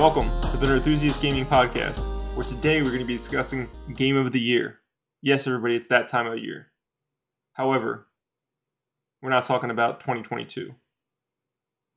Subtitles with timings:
[0.00, 4.32] Welcome to the Nerdthusiast Gaming Podcast, where today we're going to be discussing Game of
[4.32, 4.80] the Year.
[5.20, 6.68] Yes, everybody, it's that time of year.
[7.52, 8.06] However,
[9.20, 10.68] we're not talking about 2022.
[10.68, 10.74] We're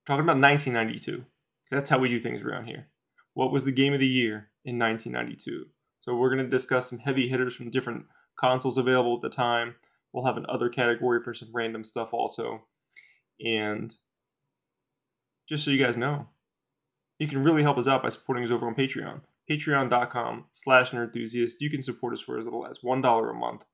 [0.06, 1.24] talking about 1992.
[1.72, 2.88] That's how we do things around here.
[3.36, 5.68] What was the game of the year in 1992?
[6.02, 9.76] So we're going to discuss some heavy hitters from different consoles available at the time.
[10.12, 12.64] We'll have another category for some random stuff also.
[13.40, 13.96] And
[15.48, 16.28] just so you guys know,
[17.20, 19.22] you can really help us out by supporting us over on Patreon.
[19.50, 21.54] Patreon.com slash nerdthusiast.
[21.60, 23.66] You can support us for as little as $1 a month.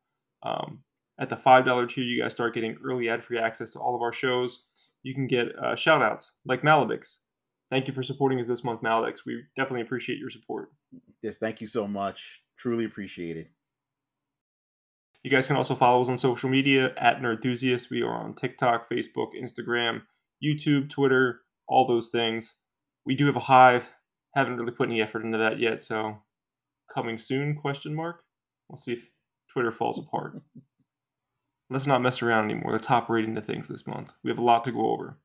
[0.43, 0.83] Um,
[1.19, 4.01] at the $5 tier, you guys start getting early ad free access to all of
[4.01, 4.63] our shows.
[5.03, 7.19] You can get uh, shout outs like Malabix.
[7.69, 9.19] Thank you for supporting us this month, Malabix.
[9.25, 10.71] We definitely appreciate your support.
[11.21, 12.41] Yes, thank you so much.
[12.57, 13.49] Truly appreciate it.
[15.23, 17.89] You guys can also follow us on social media at Nerdthusiast.
[17.89, 20.03] We are on TikTok, Facebook, Instagram,
[20.43, 22.55] YouTube, Twitter, all those things.
[23.09, 23.89] We do have a hive.
[24.35, 26.19] Haven't really put any effort into that yet, so
[26.93, 27.55] coming soon?
[27.55, 28.21] Question mark.
[28.67, 29.13] We'll see if
[29.51, 30.39] Twitter falls apart.
[31.71, 32.73] Let's not mess around anymore.
[32.73, 34.13] Let's hop right into things this month.
[34.23, 35.17] We have a lot to go over.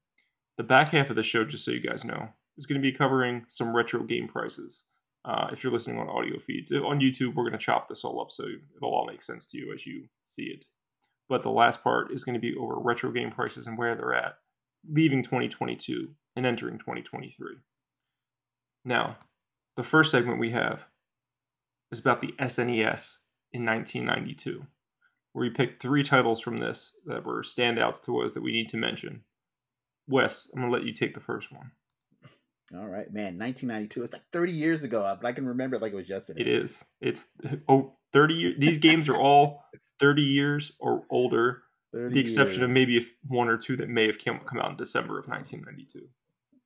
[0.57, 2.97] The back half of the show, just so you guys know, is going to be
[2.97, 4.85] covering some retro game prices.
[5.27, 8.19] Uh, if you're listening on audio feeds, on YouTube, we're going to chop this all
[8.19, 10.65] up so it'll all make sense to you as you see it.
[11.29, 14.15] But the last part is going to be over retro game prices and where they're
[14.15, 14.37] at,
[14.89, 17.57] leaving 2022 and entering 2023.
[18.85, 19.17] Now,
[19.77, 20.87] the first segment we have
[21.91, 23.19] is about the SNES
[23.53, 24.67] in 1992,
[25.33, 28.69] where we picked three titles from this that were standouts to us that we need
[28.71, 29.23] to mention.
[30.07, 31.73] Wes, I'm going to let you take the first one.
[32.75, 33.39] All right, man.
[33.39, 34.03] 1992.
[34.03, 36.41] It's like 30 years ago, but I can remember it like it was yesterday.
[36.41, 36.85] It is.
[37.01, 37.29] It's
[37.69, 38.55] oh 30 years.
[38.59, 39.65] These games are all
[40.01, 41.63] 30 years or older.
[41.93, 42.71] the exception years.
[42.71, 46.09] of maybe one or two that may have come, come out in December of 1992.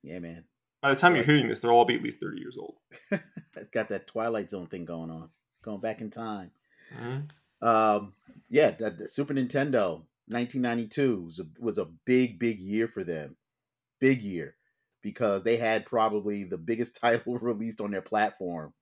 [0.02, 0.44] Yeah, man.
[0.80, 2.76] By the time you're hearing this, they'll all be at least 30 years old.
[3.72, 5.30] Got that Twilight Zone thing going on,
[5.62, 6.52] going back in time.
[6.96, 7.66] Mm-hmm.
[7.66, 8.12] Um,
[8.48, 13.36] yeah, the, the Super Nintendo, 1992 was a, was a big, big year for them.
[14.00, 14.54] Big year
[15.02, 18.72] because they had probably the biggest title released on their platform,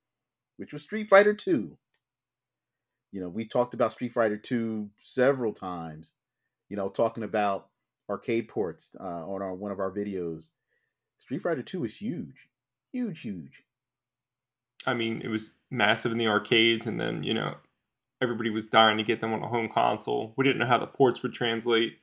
[0.56, 1.76] which was Street Fighter 2.
[3.12, 6.14] You know, we talked about Street Fighter 2 several times,
[6.68, 7.68] you know, talking about
[8.10, 10.50] arcade ports uh, on our, one of our videos.
[11.19, 12.49] Street Fighter 2 was huge.
[12.93, 13.65] Huge, huge.
[14.87, 17.56] I mean, it was massive in the arcades, and then, you know,
[18.22, 20.32] everybody was dying to get them on a home console.
[20.37, 21.99] We didn't know how the ports would translate.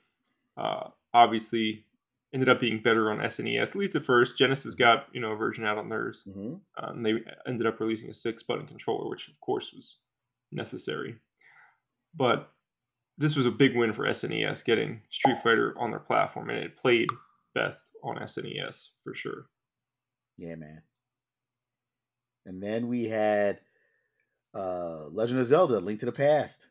[0.57, 1.85] Uh, obviously,
[2.34, 4.38] ended up being better on SNES, at least at first.
[4.38, 6.56] Genesis got you know a version out on theirs, mm-hmm.
[6.78, 7.13] um, they
[7.47, 9.97] ended up releasing a six button controller, which of course was
[10.51, 11.16] necessary.
[12.13, 12.51] But
[13.18, 16.78] this was a big win for SNES getting Street Fighter on their platform, and it
[16.78, 17.09] played
[17.53, 19.47] best on SNES for sure.
[20.37, 20.81] Yeah, man.
[22.45, 23.61] And then we had
[24.53, 26.67] uh Legend of Zelda: Link to the Past.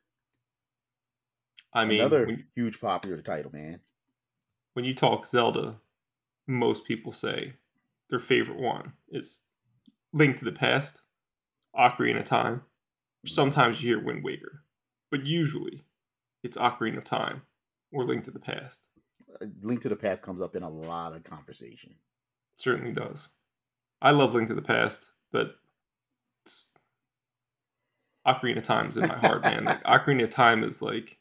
[1.73, 3.81] I mean, another when, huge popular title, man
[4.75, 5.77] when you talk Zelda,
[6.47, 7.55] most people say
[8.11, 9.41] their favorite one is
[10.13, 11.03] Link to the Past,
[11.77, 12.63] Ocarina of Time.
[13.27, 14.65] Sometimes you hear Wind Waker,
[15.11, 15.83] but usually
[16.43, 17.43] it's Ocarina of Time
[17.93, 18.89] or Link to the Past.
[19.41, 21.95] Uh, Link to the Past comes up in a lot of conversation.
[22.57, 23.31] Certainly does.
[24.01, 25.57] I love Link to the Past, but
[28.27, 29.65] Ocarina of Time is in my heart, man.
[29.65, 31.19] Like, Ocarina of Time is like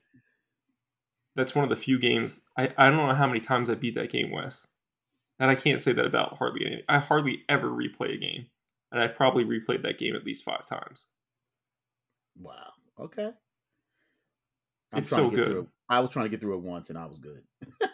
[1.36, 3.96] that's one of the few games I, I don't know how many times I beat
[3.96, 4.68] that game, Wes.
[5.40, 6.84] And I can't say that about hardly any.
[6.88, 8.48] I hardly ever replay a game.
[8.92, 11.08] And I've probably replayed that game at least five times.
[12.40, 12.74] Wow.
[13.00, 13.32] Okay.
[14.94, 15.68] I'm it's so good.
[15.90, 17.44] I was trying to get through it once and I was good.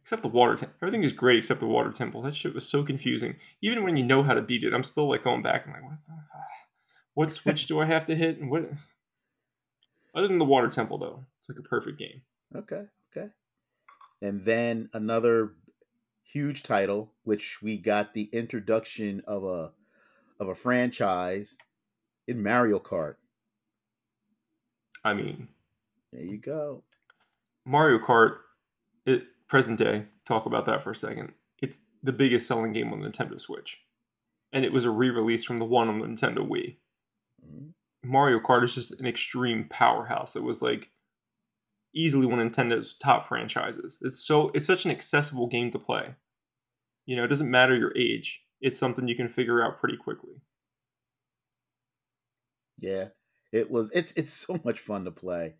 [0.00, 0.76] Except the water temple.
[0.80, 2.22] Everything is great except the water temple.
[2.22, 3.36] That shit was so confusing.
[3.60, 5.84] Even when you know how to beat it, I'm still like going back and like,
[5.84, 6.12] what the,
[7.14, 8.38] what switch do I have to hit?
[8.38, 8.70] And what
[10.14, 12.22] other than the Water Temple, though, it's like a perfect game.
[12.56, 12.84] Okay,
[13.14, 13.28] okay.
[14.22, 15.52] And then another
[16.24, 19.72] huge title, which we got the introduction of a
[20.40, 21.58] of a franchise
[22.26, 23.16] in Mario Kart.
[25.04, 25.48] I mean,
[26.10, 26.84] there you go.
[27.64, 28.36] Mario Kart,
[29.06, 30.06] it, present day.
[30.24, 31.34] Talk about that for a second.
[31.60, 33.82] It's the biggest selling game on the Nintendo Switch,
[34.50, 36.76] and it was a re-release from the one on the Nintendo Wii.
[37.46, 38.10] Mm-hmm.
[38.10, 40.36] Mario Kart is just an extreme powerhouse.
[40.36, 40.90] It was like
[41.94, 43.98] easily one of Nintendo's top franchises.
[44.00, 46.14] It's so it's such an accessible game to play.
[47.04, 48.40] You know, it doesn't matter your age.
[48.62, 50.40] It's something you can figure out pretty quickly.
[52.78, 53.08] Yeah.
[53.52, 55.56] It was it's it's so much fun to play.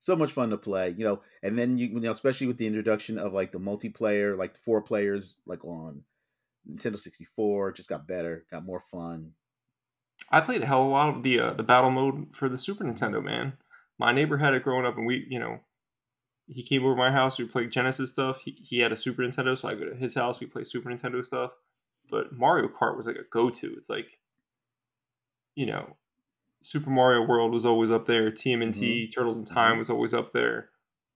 [0.00, 2.66] So much fun to play, you know, and then you, you know, especially with the
[2.66, 6.02] introduction of like the multiplayer, like the four players, like on
[6.70, 9.32] Nintendo 64 just got better, got more fun.
[10.30, 12.58] I played a hell of a lot of the uh, the battle mode for the
[12.58, 13.54] Super Nintendo, man.
[13.98, 15.60] My neighbor had it growing up, and we, you know,
[16.46, 17.38] he came over my house.
[17.38, 18.40] We played Genesis stuff.
[18.42, 20.40] He, he had a Super Nintendo, so I go to his house.
[20.40, 21.52] We play Super Nintendo stuff.
[22.10, 23.74] But Mario Kart was like a go to.
[23.76, 24.18] It's like,
[25.54, 25.96] you know,
[26.62, 28.30] Super Mario World was always up there.
[28.30, 29.10] TMNT, mm-hmm.
[29.10, 29.78] Turtles in Time mm-hmm.
[29.78, 30.70] was always up there.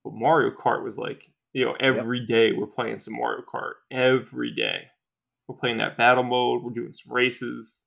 [0.05, 2.29] But Mario Kart was like, you know, every yep.
[2.29, 3.75] day we're playing some Mario Kart.
[3.91, 4.87] Every day.
[5.47, 6.63] We're playing that battle mode.
[6.63, 7.87] We're doing some races.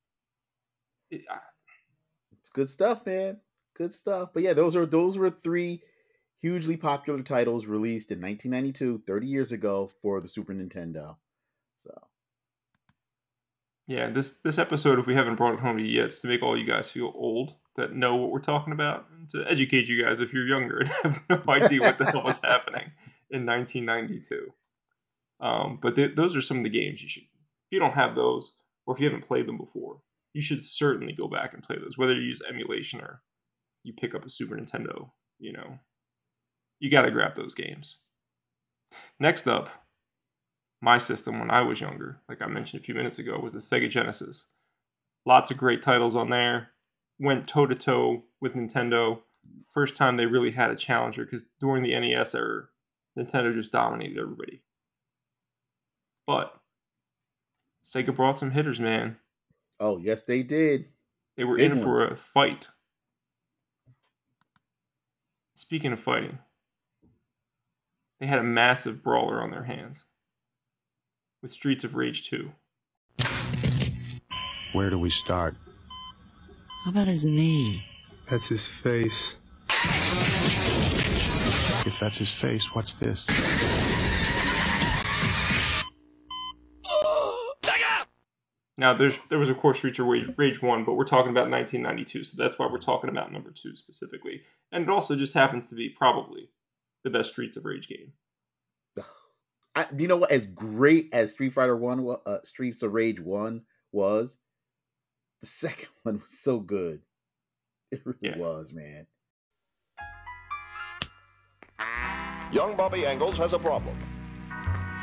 [1.09, 1.39] It, I,
[2.39, 3.39] it's good stuff, man.
[3.75, 4.29] Good stuff.
[4.33, 5.81] But yeah, those are those were three
[6.41, 11.15] hugely popular titles released in 1992, 30 years ago for the Super Nintendo.
[11.77, 11.91] So
[13.87, 16.27] yeah, this this episode, if we haven't brought it home to you yet, is to
[16.27, 20.03] make all you guys feel old that know what we're talking about, to educate you
[20.03, 22.91] guys if you're younger and have no idea what the hell was happening
[23.29, 24.51] in 1992.
[25.39, 28.15] Um, but th- those are some of the games you should, if you don't have
[28.15, 28.55] those,
[28.87, 29.99] or if you haven't played them before,
[30.33, 31.97] you should certainly go back and play those.
[31.97, 33.21] Whether you use emulation or
[33.83, 35.79] you pick up a Super Nintendo, you know,
[36.79, 37.97] you got to grab those games.
[39.19, 39.69] Next up,
[40.81, 43.59] my system when I was younger, like I mentioned a few minutes ago, was the
[43.59, 44.47] Sega Genesis.
[45.25, 46.69] Lots of great titles on there.
[47.19, 49.21] Went toe to toe with Nintendo.
[49.71, 52.65] First time they really had a challenger because during the NES era,
[53.17, 54.61] Nintendo just dominated everybody.
[56.27, 56.53] But
[57.83, 59.17] Sega brought some hitters, man.
[59.79, 60.85] Oh, yes, they did.
[61.37, 61.83] They were Big in ones.
[61.83, 62.67] for a fight.
[65.55, 66.39] Speaking of fighting,
[68.19, 70.05] they had a massive brawler on their hands
[71.45, 72.51] with Streets of Rage 2.
[74.73, 75.55] Where do we start?
[76.83, 77.85] How about his knee?
[78.27, 79.39] That's his face.
[81.85, 83.27] If that's his face, what's this?
[88.75, 92.23] Now, there's there was of course Streets of Rage one, but we're talking about 1992,
[92.23, 94.41] so that's why we're talking about number two specifically.
[94.71, 96.49] And it also just happens to be probably
[97.03, 98.13] the best Streets of Rage game.
[99.75, 100.31] I, you know what?
[100.31, 104.37] As great as Street Fighter One, uh, Streets of Rage One was,
[105.41, 107.01] the second one was so good.
[107.91, 108.37] It really yeah.
[108.37, 109.07] was, man.
[112.51, 113.97] Young Bobby Engels has a problem.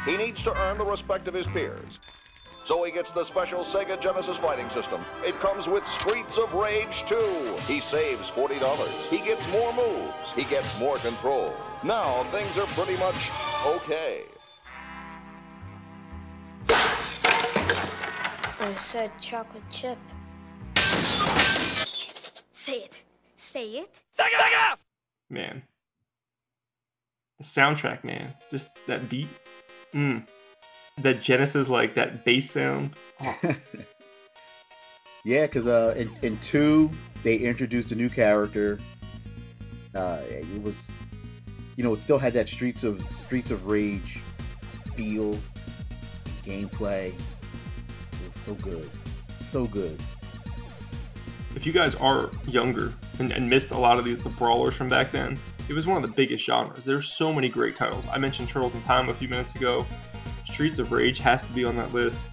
[0.05, 1.99] He needs to earn the respect of his peers.
[2.67, 5.01] So he gets the special Sega Genesis fighting system.
[5.25, 7.57] It comes with Streets of Rage 2.
[7.67, 9.11] He saves $40.
[9.11, 10.15] He gets more moves.
[10.35, 11.53] He gets more control.
[11.83, 13.31] Now things are pretty much
[13.67, 14.23] okay.
[18.63, 19.99] I said chocolate chip.
[22.53, 23.03] Say it.
[23.37, 24.01] Say it.
[25.29, 25.63] Man.
[27.39, 28.35] The soundtrack, man.
[28.51, 29.29] Just that beat.
[29.95, 30.25] Mmm
[30.99, 32.91] that Genesis like that bass sound.
[33.25, 33.55] Oh.
[35.25, 36.91] yeah, because uh, in, in two
[37.23, 38.81] they introduced a new character.
[39.95, 40.89] Uh, it was,
[41.77, 44.19] you know, it still had that Streets of Streets of Rage
[44.97, 45.39] feel,
[46.45, 47.15] gameplay.
[48.33, 48.91] So good,
[49.39, 49.99] so good.
[51.55, 54.89] If you guys are younger and, and missed a lot of the, the brawlers from
[54.89, 56.85] back then, it was one of the biggest genres.
[56.85, 58.07] There's so many great titles.
[58.11, 59.87] I mentioned Turtles in Time a few minutes ago.
[60.45, 62.31] Streets of Rage has to be on that list.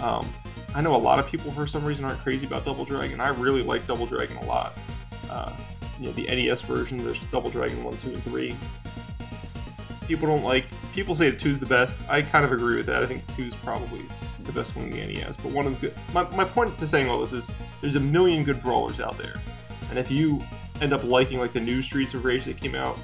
[0.00, 0.28] Um,
[0.74, 3.20] I know a lot of people for some reason aren't crazy about Double Dragon.
[3.20, 4.74] I really like Double Dragon a lot.
[5.30, 5.52] Uh,
[5.98, 8.54] you know, the NES version, there's Double Dragon 1, 2, and 3.
[10.06, 11.96] People don't like, people say that 2's the best.
[12.08, 13.02] I kind of agree with that.
[13.02, 14.02] I think 2's probably
[14.48, 15.94] the best one in the NES, but 1 is good.
[16.12, 17.50] My, my point to saying all this is
[17.80, 19.34] there's a million good brawlers out there.
[19.90, 20.40] And if you
[20.80, 22.98] end up liking like the new Streets of Rage that came out,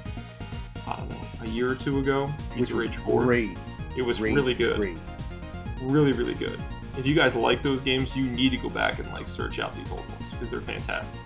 [0.87, 3.23] I don't know, a year or two ago, Streets of Rage 4.
[3.23, 3.57] Great.
[3.95, 4.77] It was great, really good.
[4.77, 4.97] Great.
[5.81, 6.59] Really, really good.
[6.97, 9.75] If you guys like those games, you need to go back and like search out
[9.75, 11.19] these old ones because they're fantastic.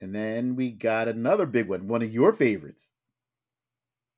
[0.00, 2.90] And then we got another big one, one of your favorites.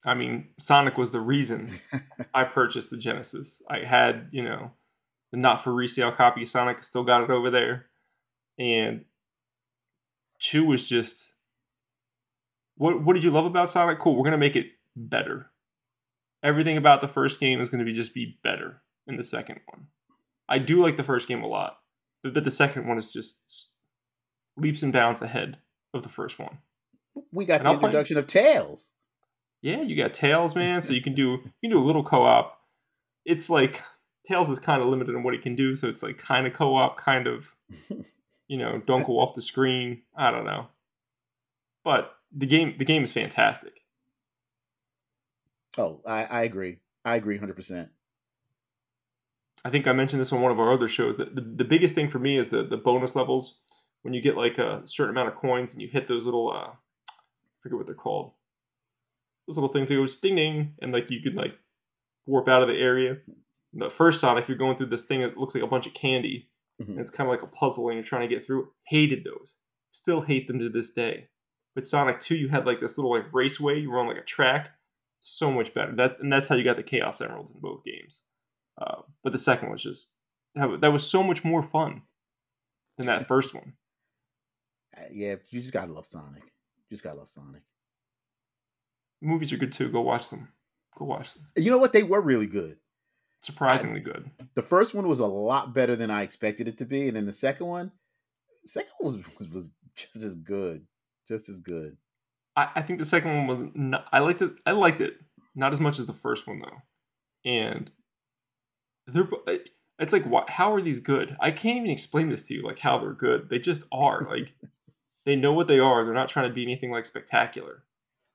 [0.04, 1.68] I mean, Sonic was the reason
[2.34, 3.62] I purchased the Genesis.
[3.68, 4.72] I had, you know,
[5.32, 7.86] the not for resale copy of Sonic, still got it over there.
[8.58, 9.04] And
[10.38, 11.34] two was just
[12.76, 13.98] what what did you love about Sonic?
[13.98, 15.50] Cool, we're gonna make it better
[16.42, 19.60] everything about the first game is going to be just be better in the second
[19.66, 19.86] one.
[20.48, 21.78] I do like the first game a lot,
[22.22, 23.74] but, but the second one is just
[24.56, 25.58] leaps and bounds ahead
[25.94, 26.58] of the first one.
[27.32, 28.20] We got and the I'll introduction play...
[28.20, 28.92] of Tails.
[29.62, 30.82] Yeah, you got Tails, man.
[30.82, 31.30] so you can do
[31.62, 32.56] you can do a little co-op.
[33.24, 33.82] It's like
[34.26, 36.52] Tails is kind of limited in what he can do, so it's like kind of
[36.52, 37.54] co-op, kind of
[38.48, 40.02] you know, don't go off the screen.
[40.16, 40.66] I don't know,
[41.84, 43.80] but the game the game is fantastic.
[45.78, 46.78] Oh, I, I agree.
[47.04, 47.88] I agree 100%.
[49.64, 51.16] I think I mentioned this on one of our other shows.
[51.16, 53.60] That the, the biggest thing for me is the the bonus levels
[54.02, 56.70] when you get like a certain amount of coins and you hit those little uh,
[56.70, 58.32] I forget what they're called.
[59.46, 61.58] Those little things that goes ding ding and like you can like
[62.26, 63.18] warp out of the area.
[63.72, 66.50] The first Sonic, you're going through this thing that looks like a bunch of candy.
[66.82, 66.88] Mhm.
[66.90, 68.72] And it's kind of like a puzzle and you're trying to get through.
[68.86, 69.60] Hated those.
[69.90, 71.28] Still hate them to this day.
[71.74, 73.78] But Sonic 2, you had like this little like raceway.
[73.80, 74.70] You were on like a track.
[75.20, 75.94] So much better.
[75.94, 78.24] That and that's how you got the Chaos Emeralds in both games.
[78.80, 80.14] Uh, but the second was just
[80.54, 82.02] that, that was so much more fun
[82.96, 83.74] than that first one.
[84.96, 86.42] Uh, Yeah, you just gotta love Sonic.
[86.44, 87.62] You just gotta love Sonic.
[89.20, 89.90] Movies are good too.
[89.90, 90.48] Go watch them.
[90.96, 91.44] Go watch them.
[91.56, 91.92] You know what?
[91.92, 92.78] They were really good.
[93.42, 94.30] Surprisingly good.
[94.54, 97.26] The first one was a lot better than I expected it to be, and then
[97.26, 97.90] the second one,
[98.62, 100.86] the second one was was, was just as good,
[101.26, 101.96] just as good.
[102.54, 103.64] I, I think the second one was.
[103.74, 104.52] Not, I liked it.
[104.66, 105.14] I liked it
[105.54, 106.82] not as much as the first one though,
[107.50, 107.90] and
[109.06, 109.28] they're.
[109.98, 111.36] It's like, why, how are these good?
[111.40, 113.50] I can't even explain this to you, like how they're good.
[113.50, 114.26] They just are.
[114.28, 114.54] Like,
[115.26, 116.04] they know what they are.
[116.04, 117.84] They're not trying to be anything like spectacular,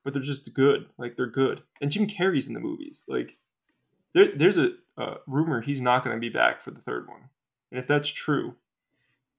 [0.03, 0.87] but they're just good.
[0.97, 1.63] Like they're good.
[1.81, 3.03] And Jim Carrey's in the movies.
[3.07, 3.37] Like,
[4.15, 7.29] there, there's a uh, rumor he's not going to be back for the third one,
[7.69, 8.55] and if that's true,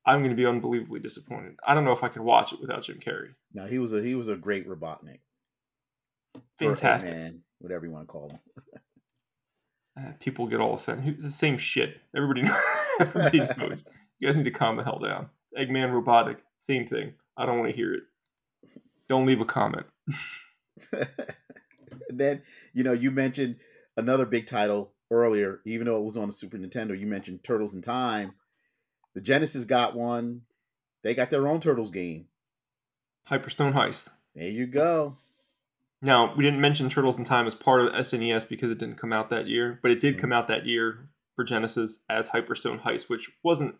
[0.05, 1.57] I'm going to be unbelievably disappointed.
[1.67, 3.35] I don't know if I can watch it without Jim Carrey.
[3.53, 5.21] Now he was a he was a great Robotnik.
[6.59, 7.13] Fantastic.
[7.13, 8.39] Eggman, whatever you want to call him.
[9.99, 11.15] Uh, people get all offended.
[11.15, 12.03] It's the same shit.
[12.15, 12.61] Everybody, knows.
[13.01, 13.83] everybody knows.
[14.19, 15.31] You guys need to calm the hell down.
[15.59, 17.15] Eggman Robotnik, same thing.
[17.35, 18.03] I don't want to hear it.
[19.09, 19.87] Don't leave a comment.
[20.93, 21.09] and
[22.11, 22.43] then
[22.75, 23.57] you know you mentioned
[23.97, 26.99] another big title earlier, even though it was on the Super Nintendo.
[26.99, 28.35] You mentioned Turtles in Time.
[29.15, 30.43] The Genesis got one.
[31.03, 32.27] They got their own Turtles game.
[33.31, 34.11] Hyperstone Heist.
[34.35, 35.17] There you go.
[36.03, 38.99] Now, we didn't mention Turtles in Time as part of the SNES because it didn't
[38.99, 40.21] come out that year, but it did Mhm.
[40.21, 43.77] come out that year for Genesis as Hyperstone Heist, which wasn't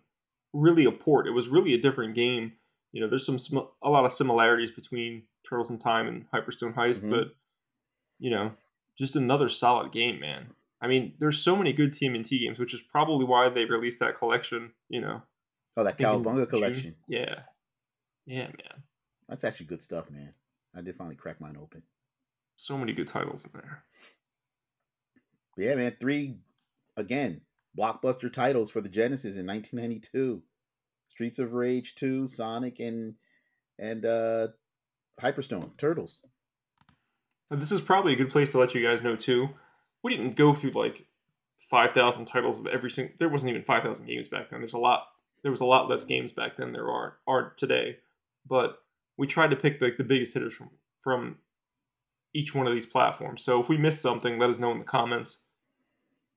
[0.53, 1.27] really a port.
[1.27, 2.55] It was really a different game.
[2.93, 7.03] You know, there's some a lot of similarities between Turtles in Time and Hyperstone Heist,
[7.03, 7.11] Mhm.
[7.11, 7.35] but
[8.19, 8.57] you know,
[8.97, 10.49] just another solid game, man.
[10.81, 14.17] I mean, there's so many good TMNT games, which is probably why they released that
[14.17, 14.73] collection.
[14.89, 15.23] You know,
[15.77, 16.97] Oh, that Cowabunga collection.
[17.07, 17.41] Yeah,
[18.25, 18.83] yeah, man.
[19.29, 20.33] That's actually good stuff, man.
[20.75, 21.83] I did finally crack mine open.
[22.57, 23.85] So many good titles in there.
[25.55, 26.37] But yeah, man, three
[26.97, 27.43] again
[27.79, 30.43] blockbuster titles for the Genesis in 1992:
[31.11, 33.15] Streets of Rage 2, Sonic, and
[33.79, 34.49] and uh
[35.21, 36.23] Hyperstone Turtles.
[37.51, 39.51] And this is probably a good place to let you guys know too.
[40.03, 41.07] We didn't go through like
[41.59, 43.15] five thousand titles of every single.
[43.19, 44.61] There wasn't even five thousand games back then.
[44.61, 45.07] There's a lot.
[45.43, 46.73] There was a lot less games back then.
[46.73, 47.99] There are are today,
[48.49, 48.79] but
[49.17, 51.39] we tried to pick like the biggest hitters from from
[52.35, 53.43] each one of these platforms.
[53.43, 55.39] So if we missed something, let us know in the comments.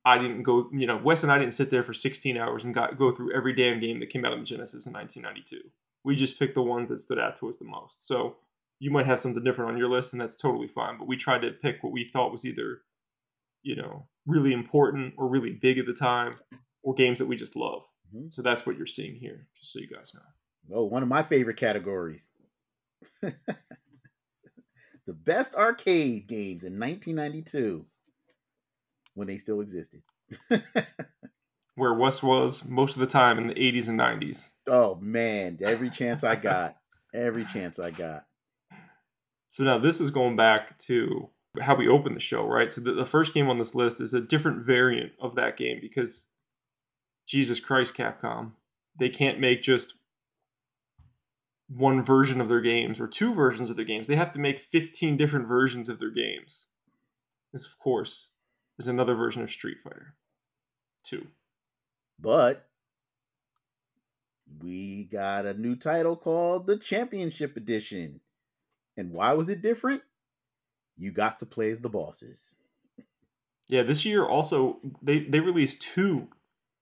[0.05, 0.69] I didn't go.
[0.71, 3.35] You know, Wes and I didn't sit there for 16 hours and got go through
[3.35, 5.69] every damn game that came out on the Genesis in 1992.
[6.03, 8.07] We just picked the ones that stood out to us the most.
[8.07, 8.37] So
[8.79, 11.41] you might have something different on your list and that's totally fine but we tried
[11.41, 12.81] to pick what we thought was either
[13.63, 16.35] you know really important or really big at the time
[16.83, 17.83] or games that we just love
[18.15, 18.31] Mhm.
[18.33, 20.21] so that's what you're seeing here just so you guys know
[20.71, 22.27] Oh, one of my favorite categories.
[23.21, 23.33] the
[25.07, 27.85] best arcade games in 1992
[29.15, 30.01] when they still existed.
[31.75, 35.89] where wes was most of the time in the 80s and 90s oh man, every
[35.89, 36.75] chance I got,
[37.13, 38.25] every chance I got.
[39.49, 41.29] So now this is going back to
[41.61, 44.13] how we opened the show right so the, the first game on this list is
[44.13, 46.27] a different variant of that game because
[47.27, 48.51] jesus christ capcom
[48.99, 49.95] they can't make just
[51.69, 54.07] one version of their games or two versions of their games.
[54.07, 56.67] They have to make 15 different versions of their games.
[57.53, 58.31] This, of course,
[58.77, 60.15] is another version of Street Fighter
[61.03, 61.27] 2.
[62.19, 62.67] But
[64.61, 68.19] we got a new title called the Championship Edition.
[68.99, 70.01] And why was it different?
[70.97, 72.55] You got to play as the bosses.
[73.69, 76.27] Yeah, this year also they they released two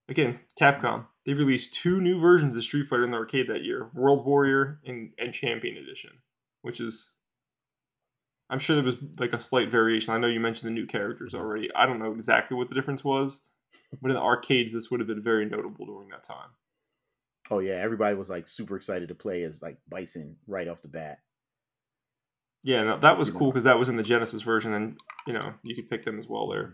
[0.10, 1.06] again, Capcom.
[1.26, 4.80] They released two new versions of Street Fighter in the arcade that year, World Warrior
[4.84, 6.10] and, and Champion Edition,
[6.64, 7.12] which is
[8.50, 10.12] I'm sure there was like a slight variation.
[10.12, 11.46] I know you mentioned the new characters mm-hmm.
[11.46, 11.70] already.
[11.76, 13.42] I don't know exactly what the difference was,
[14.02, 16.50] but in the arcades this would have been very notable during that time.
[17.52, 20.88] Oh yeah, everybody was like super excited to play as like Bison right off the
[20.88, 21.20] bat.
[22.68, 25.32] Yeah, no, that was You cool because that was in the Genesis version, and you
[25.32, 26.74] know you could pick them as well there.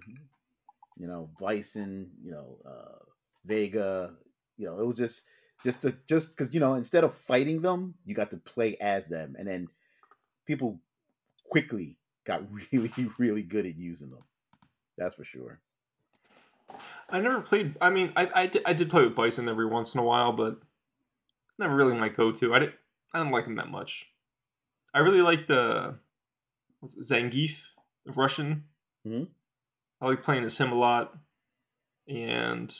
[0.97, 2.97] You know, Bison, you know, uh
[3.45, 4.15] Vega,
[4.57, 5.25] you know, it was just
[5.63, 9.05] just to just because you know instead of fighting them, you got to play as
[9.05, 9.67] them, and then
[10.47, 10.79] people
[11.51, 14.23] quickly got really really good at using them.
[14.97, 15.59] That's for sure.
[17.07, 17.75] I never played.
[17.79, 20.31] I mean, I I did, I did play with Bison every once in a while,
[20.31, 20.57] but
[21.59, 22.51] never really my go-to.
[22.51, 22.75] I didn't
[23.13, 24.07] I didn't like him that much.
[24.93, 26.00] I really liked the
[26.79, 27.63] what's it, Zangief,
[28.05, 28.65] the Russian.
[29.05, 29.29] Mhm.
[30.01, 31.17] I like playing as him a lot,
[32.07, 32.73] and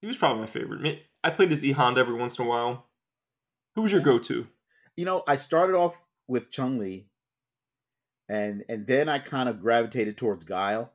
[0.00, 1.06] he was probably my favorite.
[1.22, 2.90] I played as E Honda every once in a while.
[3.74, 4.48] Who was your go-to?
[4.96, 5.96] You know, I started off
[6.26, 7.08] with Chun-Li,
[8.28, 10.92] and and then I kind of gravitated towards Guile.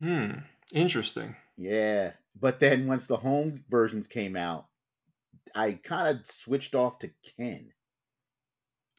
[0.00, 0.40] Hmm,
[0.72, 1.36] interesting.
[1.56, 4.66] Yeah, but then once the home versions came out,
[5.54, 7.72] I kind of switched off to Ken.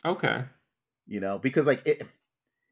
[0.07, 0.45] Okay.
[1.05, 2.03] You know, because like it,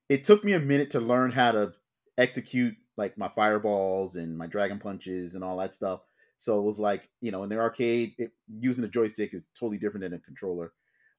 [0.10, 1.74] it took me a minute to learn how to
[2.18, 6.02] execute like my fireballs and my dragon punches and all that stuff.
[6.38, 9.78] So it was like, you know, in the arcade, it, using a joystick is totally
[9.78, 10.74] different than a controller.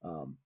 [0.04, 0.37] Um,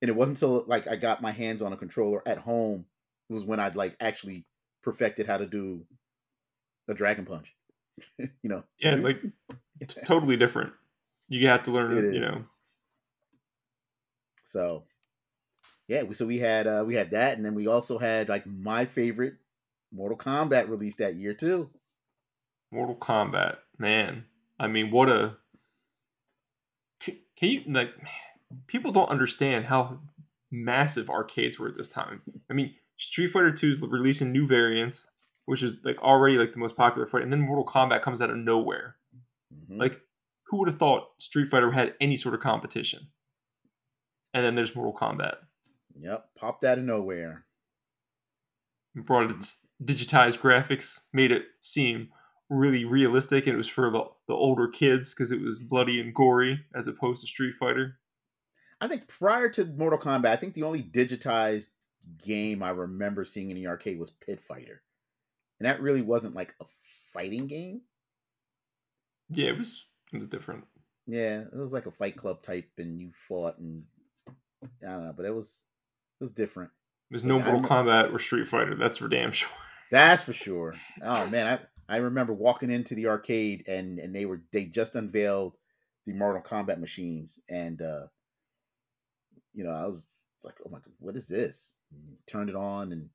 [0.00, 2.86] and it wasn't until like I got my hands on a controller at home
[3.28, 4.44] was when I'd like actually
[4.82, 5.86] perfected how to do
[6.88, 7.54] a dragon punch.
[8.18, 9.22] you know, Yeah, like
[9.80, 10.72] it's totally different.
[11.28, 12.44] You have to learn, you know.
[14.52, 14.84] So
[15.88, 18.46] yeah, we, so we had uh we had that, and then we also had like
[18.46, 19.34] my favorite
[19.90, 21.70] Mortal Kombat released that year too.
[22.70, 24.26] Mortal Kombat, man.
[24.60, 25.36] I mean, what a
[27.00, 27.94] can can you like?
[28.66, 30.00] People don't understand how
[30.50, 32.20] massive arcades were at this time.
[32.50, 35.06] I mean, Street Fighter Two is releasing new variants,
[35.46, 38.30] which is like already like the most popular fight, and then Mortal Kombat comes out
[38.30, 38.96] of nowhere.
[39.52, 39.78] Mhm.
[39.78, 40.02] Like,
[40.44, 43.08] who would have thought Street Fighter had any sort of competition?
[44.34, 45.36] And then there's Mortal Kombat.
[45.98, 47.44] Yep, popped out of nowhere.
[48.94, 52.08] Brought its digitized graphics, made it seem
[52.48, 56.14] really realistic, and it was for the, the older kids because it was bloody and
[56.14, 57.98] gory as opposed to Street Fighter.
[58.80, 61.68] I think prior to Mortal Kombat, I think the only digitized
[62.22, 64.82] game I remember seeing in the arcade was Pit Fighter,
[65.58, 66.64] and that really wasn't like a
[67.12, 67.82] fighting game.
[69.30, 70.64] Yeah, it was it was different.
[71.06, 73.84] Yeah, it was like a Fight Club type, and you fought, and
[74.62, 75.64] I don't know, but it was
[76.20, 76.70] it was different.
[77.10, 78.74] There's no Mortal Kombat or Street Fighter.
[78.74, 79.50] That's for damn sure.
[79.90, 80.74] That's for sure.
[81.02, 84.94] Oh man, I I remember walking into the arcade and and they were they just
[84.94, 85.56] unveiled
[86.06, 88.06] the Mortal Kombat machines and uh
[89.54, 92.56] you know, I was it's like, "Oh my god, what is this?" And turned it
[92.56, 93.10] on and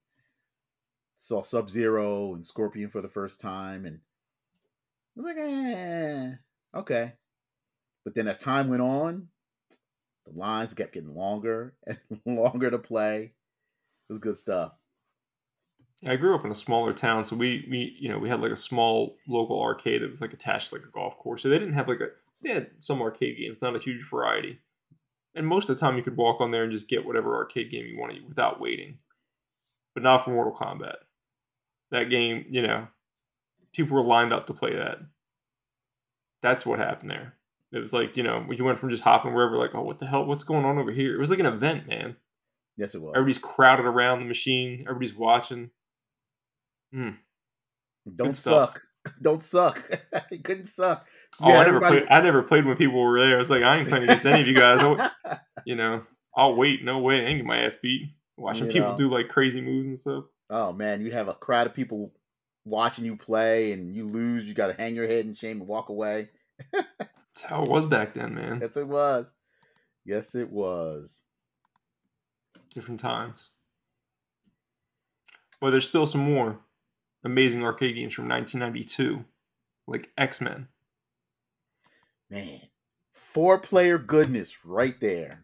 [1.16, 4.00] saw Sub-Zero and Scorpion for the first time and
[5.18, 6.32] I was like, "Eh,
[6.76, 7.14] okay."
[8.04, 9.30] But then as time went on,
[10.28, 13.24] the lines kept getting longer and longer to play.
[13.24, 14.74] It was good stuff.
[16.06, 18.52] I grew up in a smaller town, so we we you know we had like
[18.52, 21.42] a small local arcade that was like attached to like a golf course.
[21.42, 22.10] So they didn't have like a
[22.42, 24.60] they had some arcade games, not a huge variety.
[25.34, 27.72] And most of the time, you could walk on there and just get whatever arcade
[27.72, 28.98] game you wanted without waiting.
[29.94, 30.98] But not for Mortal Kombat.
[31.92, 32.88] That game, you know,
[33.74, 35.00] people were lined up to play that.
[36.42, 37.36] That's what happened there.
[37.74, 40.00] It was like you know when you went from just hopping wherever, like oh what
[40.00, 41.16] the hell, what's going on over here?
[41.16, 42.16] It was like an event, man.
[42.78, 43.14] Yes, it was.
[43.16, 44.82] Everybody's crowded around the machine.
[44.88, 45.72] Everybody's watching.
[46.94, 47.10] Hmm.
[48.16, 48.82] Don't suck.
[49.22, 49.84] Don't suck.
[50.32, 51.06] you couldn't suck.
[51.42, 52.10] Oh, Yeah, I never everybody- played.
[52.12, 53.36] I never played when people were there.
[53.36, 54.80] I was like, I ain't playing against any of you guys.
[54.80, 56.04] I'll- oh, you know,
[56.36, 56.84] I'll wait.
[56.84, 57.16] No way.
[57.16, 58.14] I ain't get my ass beat.
[58.38, 58.98] Watching You people know.
[58.98, 60.26] do like crazy moves and stuff.
[60.52, 62.14] oh man, you'd have a crowd of people
[62.66, 64.46] watching you play, and you lose.
[64.46, 66.30] You got to hang your head in shame and walk away.
[67.38, 68.58] That's how it was back then, man.
[68.60, 69.32] Yes, it was.
[70.04, 71.22] Yes, it was.
[72.74, 73.52] Different times.
[75.62, 76.62] But there's still some more
[77.24, 79.24] amazing arcade games from 1992,
[79.86, 80.68] like X Men.
[82.32, 82.62] Man,
[83.12, 85.44] four player goodness right there.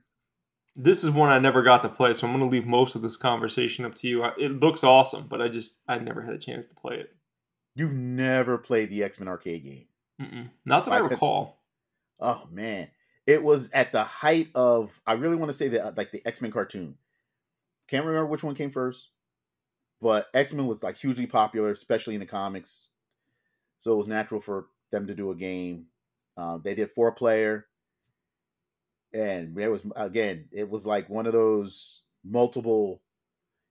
[0.75, 3.03] This is one I never got to play, so I'm going to leave most of
[3.03, 4.25] this conversation up to you.
[4.39, 7.15] It looks awesome, but I just I never had a chance to play it.
[7.75, 9.85] You've never played the X Men arcade game.
[10.19, 10.49] Mm-mm.
[10.65, 11.62] Not that I I recall.
[12.19, 12.89] Oh man,
[13.25, 14.99] it was at the height of.
[15.05, 16.95] I really want to say that like the X Men cartoon.
[17.87, 19.09] Can't remember which one came first,
[20.01, 22.87] but X Men was like hugely popular, especially in the comics.
[23.79, 25.87] So it was natural for them to do a game.
[26.37, 27.65] Uh, they did four player,
[29.13, 33.01] and there was again, it was like one of those multiple.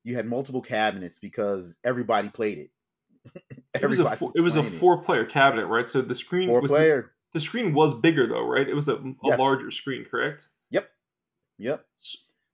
[0.05, 2.71] You had multiple cabinets because everybody played it.
[3.75, 5.89] It was a four, it was a four player cabinet, right?
[5.89, 7.13] So the screen four was player.
[7.33, 8.69] The screen was bigger though, right?
[8.69, 9.39] It was a, a Yes.
[9.39, 10.49] larger screen, correct?
[10.71, 10.89] Yep.
[11.59, 11.85] Yep.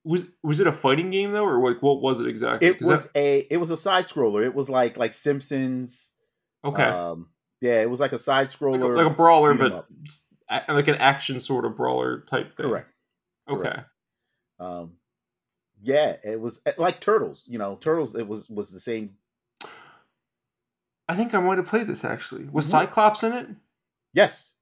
[0.04, 2.68] Was was it a fighting game though, or like what was it exactly?
[2.68, 4.44] It was a it was a side scroller.
[4.44, 6.12] It was like like Simpsons.
[6.64, 7.28] okay, Um,
[7.60, 8.96] yeah, it was like a side scroller.
[8.96, 9.86] like a brawler, but
[10.48, 12.66] a- like an action sort of brawler type thing.
[12.66, 12.92] correct.
[13.50, 13.62] Okay.
[13.70, 13.88] correct.
[14.60, 14.92] Um,
[15.82, 17.44] yeah, it was eh, like Turtles.
[17.48, 18.14] You know, Turtles.
[18.14, 19.16] It was was the same.
[21.08, 22.44] I think I might have played this actually.
[22.50, 22.70] Was Mhm.
[22.70, 23.48] Cyclops in it?
[24.12, 24.54] Yes.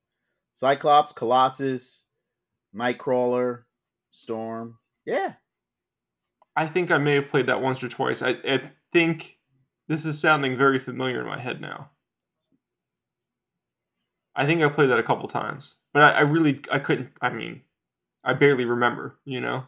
[0.57, 2.07] Cyclops, Colossus,
[2.75, 3.65] Nightcrawler,
[4.11, 4.79] Storm.
[5.05, 5.35] Yeah.
[6.57, 8.23] I think I may have played that once or twice.
[8.23, 9.37] I, I think
[9.87, 11.91] this is sounding very familiar in my head now.
[14.35, 17.11] I think I played that a couple times, but I, I really I couldn't.
[17.21, 17.61] I mean,
[18.25, 19.19] I barely remember.
[19.27, 19.67] You know.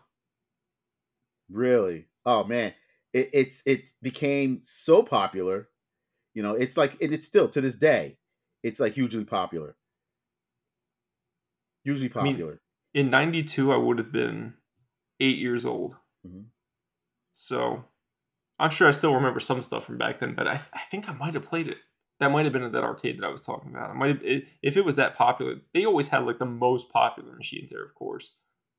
[1.50, 2.06] Really?
[2.24, 2.72] Oh man,
[3.12, 5.68] it, it's it became so popular.
[6.32, 8.16] You know, it's like and it's still to this day,
[8.62, 9.76] it's like hugely popular.
[11.88, 12.60] Hugely I mean- popular.
[12.94, 14.54] In '92, I would have been
[15.20, 15.96] eight years old.
[16.26, 16.46] Mhm.
[17.32, 17.84] So,
[18.58, 20.34] I'm sure I still remember some stuff from back then.
[20.34, 21.78] But I, I think I might have played it.
[22.18, 23.90] That might have been at that arcade that I was talking about.
[23.90, 25.60] It might have, it, if it was that popular.
[25.72, 28.34] They always had like the most popular machines there, of course.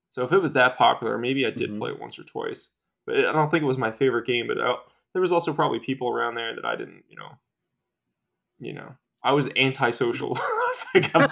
[0.10, 1.78] So if it was that popular, maybe I did Mhm.
[1.78, 2.72] play it once or twice.
[3.06, 4.48] But I don't think it was my favorite game.
[4.48, 4.76] But I,
[5.13, 7.38] there was also probably people around there that I didn't, you know,
[8.60, 10.38] you know, I was antisocial.
[10.69, 11.29] It's like, I'm,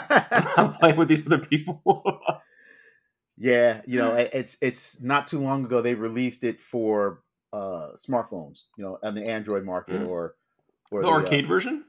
[0.57, 1.81] I'm playing with these other people.
[3.37, 7.21] yeah, you know, it's it's not too long ago they released it for
[7.53, 10.07] uh smartphones, you know, on the Android market Mm.
[10.07, 10.35] or
[10.91, 11.85] or the uh, arcade version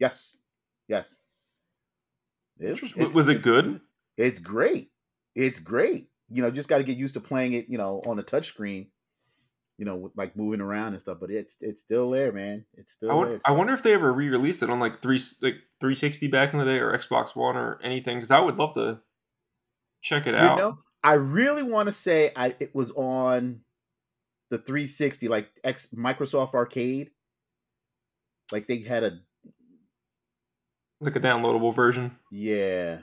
[0.00, 0.36] yes.
[0.88, 1.18] Yes.
[2.58, 3.80] It- it's- was it it's- good?
[4.16, 4.90] It's great.
[5.36, 6.08] It's great.
[6.30, 8.46] You know, just got to get used to playing it, you know, on a touch
[8.48, 8.88] screen.
[9.78, 11.18] You know, like moving around and stuff.
[11.20, 12.64] But it's it's still there, man.
[12.74, 13.40] It's still I, would, there.
[13.46, 16.64] I wonder if they ever re-released it on like three like 360 back in the
[16.64, 19.00] day or Xbox One or anything because I would love to
[20.02, 20.58] check it you out.
[20.58, 23.60] know, I really want to say I it was on
[24.50, 27.10] the 360, like X Microsoft Arcade.
[28.50, 29.20] Like they had a
[31.00, 32.18] like a downloadable version.
[32.32, 33.00] yeah.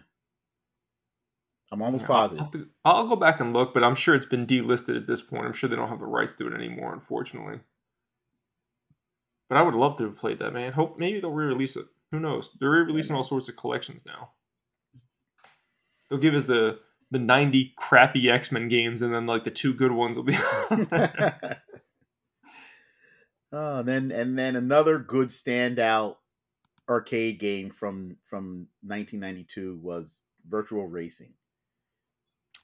[1.72, 2.44] I'm almost positive.
[2.46, 5.22] I'll, to- I'll go back and look, but I'm sure it's been delisted at this
[5.22, 5.46] point.
[5.46, 7.60] I'm sure they don't have the rights to it anymore, unfortunately.
[9.50, 10.74] But I would love to have played that, man.
[10.74, 11.86] Hope maybe they'll re-release it.
[12.12, 12.56] Who knows?
[12.60, 14.32] They're re-releasing all sorts of collections now.
[16.10, 16.80] They'll give us the
[17.12, 20.38] the 90 crappy X-Men games, and then like the two good ones will be.
[23.52, 26.18] oh, and then and then another good standout
[26.90, 31.34] arcade game from from 1992 was Virtual Racing.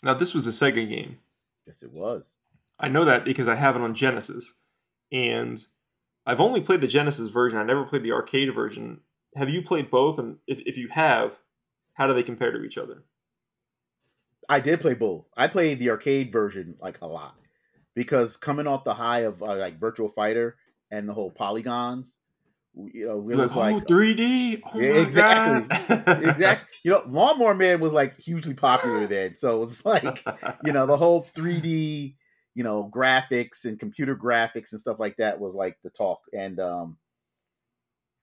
[0.03, 1.19] Now this was a Sega game.
[1.65, 2.37] Yes, it was.
[2.79, 4.55] I know that because I have it on Genesis,
[5.11, 5.63] and
[6.25, 7.59] I've only played the Genesis version.
[7.59, 9.01] I never played the arcade version.
[9.35, 10.19] Have you played both?
[10.19, 11.39] And if, if you have,
[11.93, 13.03] how do they compare to each other?
[14.49, 15.27] I did play both.
[15.37, 17.35] I played the arcade version like a lot
[17.95, 20.57] because coming off the high of uh, like Virtual Fighter
[20.91, 22.17] and the whole polygons,
[22.75, 24.61] you know, it was like, like oh, 3D.
[24.63, 26.29] Oh Yeah, exactly.
[26.29, 26.67] Exactly.
[26.83, 30.25] You know, Lawnmower Man was like hugely popular then, so it's like
[30.65, 32.15] you know the whole 3D,
[32.55, 36.21] you know, graphics and computer graphics and stuff like that was like the talk.
[36.33, 36.97] And um,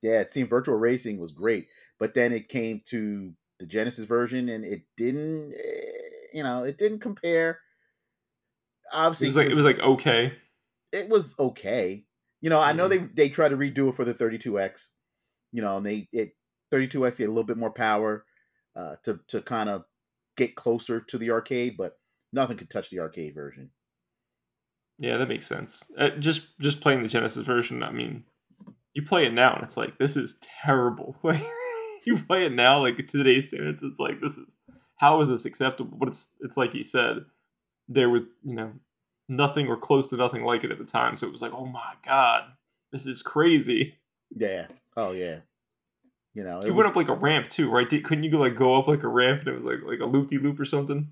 [0.03, 1.69] yeah, it seemed Virtual Racing was great,
[2.01, 5.91] but then it came to the Genesis version, and it didn't, eh,
[6.33, 7.61] you know, it didn't compare.
[8.93, 10.33] Obviously, it was like it was like okay.
[10.91, 12.07] it was okay.
[12.41, 12.91] You know, I know Mhm.
[13.15, 14.93] they they try to redo it for the 32x.
[15.53, 16.37] You know, and they it
[16.71, 18.25] 32x get a little bit more power
[18.77, 19.85] uh, to to kind of
[20.37, 21.99] get closer to the arcade, but
[22.33, 23.71] nothing could touch the arcade version.
[24.99, 25.85] Yeah, that makes sense.
[25.97, 27.83] Uh, just just playing the Genesis version.
[27.83, 28.25] I mean,
[28.95, 31.17] you play it now, and it's like this is terrible.
[31.25, 31.43] Like
[32.07, 34.57] you play it now, like today's standards, it's like this is
[34.97, 35.97] how is this acceptable?
[35.99, 37.19] But it's it's like you said,
[37.89, 38.73] there was you know
[39.29, 41.17] nothing or close to nothing like it at the time.
[41.17, 42.45] So it was like, oh my god,
[42.93, 43.95] this is crazy.
[44.35, 44.67] Yeah.
[44.97, 45.41] Oh yeah.
[46.35, 47.89] You know, it You was, went up like a ramp too, right?
[47.89, 50.01] Did, couldn't you go like go up like a ramp and it was like like
[50.01, 51.11] a loop de loop or something?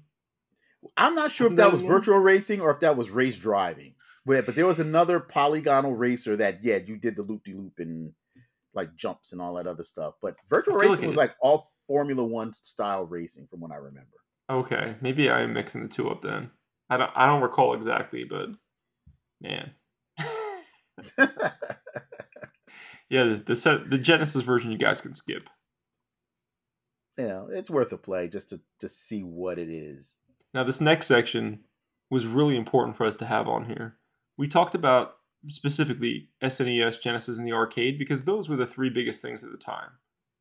[0.96, 1.92] I'm not sure if Wasn't that that was one?
[1.92, 3.94] virtual racing or if that was race driving.
[4.24, 7.74] But, but there was another polygonal racer that yeah, you did the loop de loop
[7.78, 8.12] and
[8.74, 10.14] like jumps and all that other stuff.
[10.20, 13.76] But virtual racing like was it- like all Formula One style racing, from what I
[13.76, 14.10] remember.
[14.50, 16.50] Okay, maybe I'm mixing the two up then.
[16.90, 18.50] I don't I don't recall exactly, but
[19.40, 19.72] man.
[23.08, 25.48] Yeah, the the, set, the Genesis version you guys can skip.
[27.16, 30.20] you know, it's worth a play just to to see what it is.
[30.52, 31.60] Now, this next section
[32.10, 33.96] was really important for us to have on here.
[34.38, 39.22] We talked about specifically SNES, Genesis, and the arcade because those were the three biggest
[39.22, 39.90] things at the time.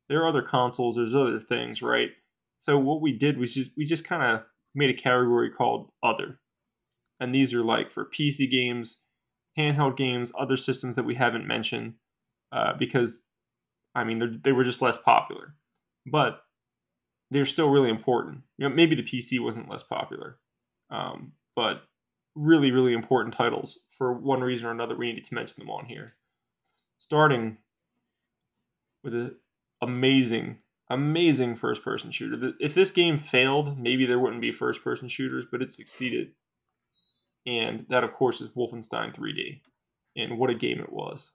[0.08, 2.10] There are other consoles, there's other things, right?
[2.58, 4.44] So what we did was just we just kind of
[4.76, 6.40] made a category called other,
[7.20, 9.02] and these are like for PC games,
[9.58, 11.94] handheld games, other systems that we haven't mentioned,
[12.52, 13.26] uh, because
[13.94, 15.56] I mean they're- were just less popular,
[16.06, 16.44] but
[17.30, 18.44] they're still really important.
[18.58, 20.38] You know, maybe the PC wasn't less popular,
[20.90, 21.88] um, but
[22.36, 23.80] really, really important titles.
[23.88, 26.16] For one reason or another, we needed to mention them on here.
[26.98, 27.58] Starting
[29.02, 29.36] with an
[29.80, 30.58] amazing,
[30.88, 32.52] amazing first person shooter.
[32.60, 36.32] If this game failed, maybe there wouldn't be first person shooters, but it succeeded.
[37.46, 39.60] And that, of course, is Wolfenstein 3D.
[40.16, 41.32] And what a game it was.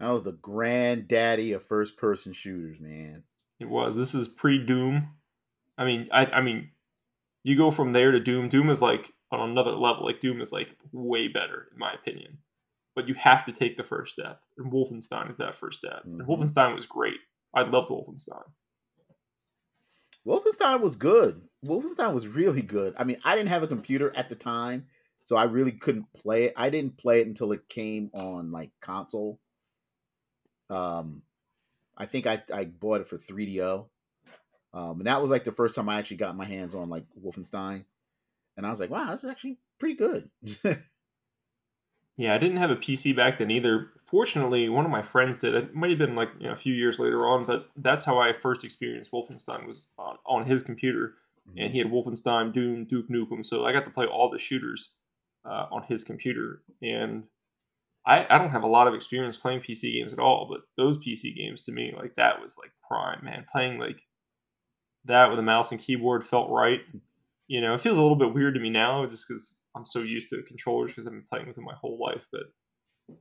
[0.00, 3.24] That was the granddaddy of first person shooters, man.
[3.60, 3.94] It was.
[3.94, 5.10] This is pre Doom.
[5.78, 6.70] I mean, I, I mean,
[7.44, 8.48] you go from there to Doom.
[8.48, 10.04] Doom is like on another level.
[10.04, 12.38] Like Doom is like way better, in my opinion
[12.94, 14.40] but you have to take the first step.
[14.58, 16.04] And Wolfenstein is that first step.
[16.06, 16.20] Mm-hmm.
[16.20, 17.18] And Wolfenstein was great.
[17.54, 18.44] I loved Wolfenstein.
[20.26, 21.42] Wolfenstein was good.
[21.66, 22.94] Wolfenstein was really good.
[22.96, 24.86] I mean, I didn't have a computer at the time,
[25.24, 26.54] so I really couldn't play it.
[26.56, 29.40] I didn't play it until it came on like console.
[30.70, 31.22] Um,
[31.96, 33.86] I think I I bought it for 3DO.
[34.74, 37.04] Um, and that was like the first time I actually got my hands on like
[37.22, 37.84] Wolfenstein,
[38.56, 40.30] and I was like, wow, this is actually pretty good.
[42.22, 43.88] Yeah, I didn't have a PC back then either.
[44.00, 45.56] Fortunately, one of my friends did.
[45.56, 48.20] It might have been like you know, a few years later on, but that's how
[48.20, 51.14] I first experienced Wolfenstein was on, on his computer,
[51.50, 51.58] mm-hmm.
[51.58, 53.44] and he had Wolfenstein, Doom, Duke Nukem.
[53.44, 54.90] So I got to play all the shooters
[55.44, 57.24] uh, on his computer, and
[58.06, 60.98] I, I don't have a lot of experience playing PC games at all, but those
[60.98, 63.46] PC games to me, like that was like prime, man.
[63.50, 64.06] Playing like
[65.06, 66.82] that with a mouse and keyboard felt right.
[67.48, 70.00] You know, it feels a little bit weird to me now just because I'm so
[70.00, 72.26] used to controllers because I've been playing with them my whole life.
[72.30, 73.16] But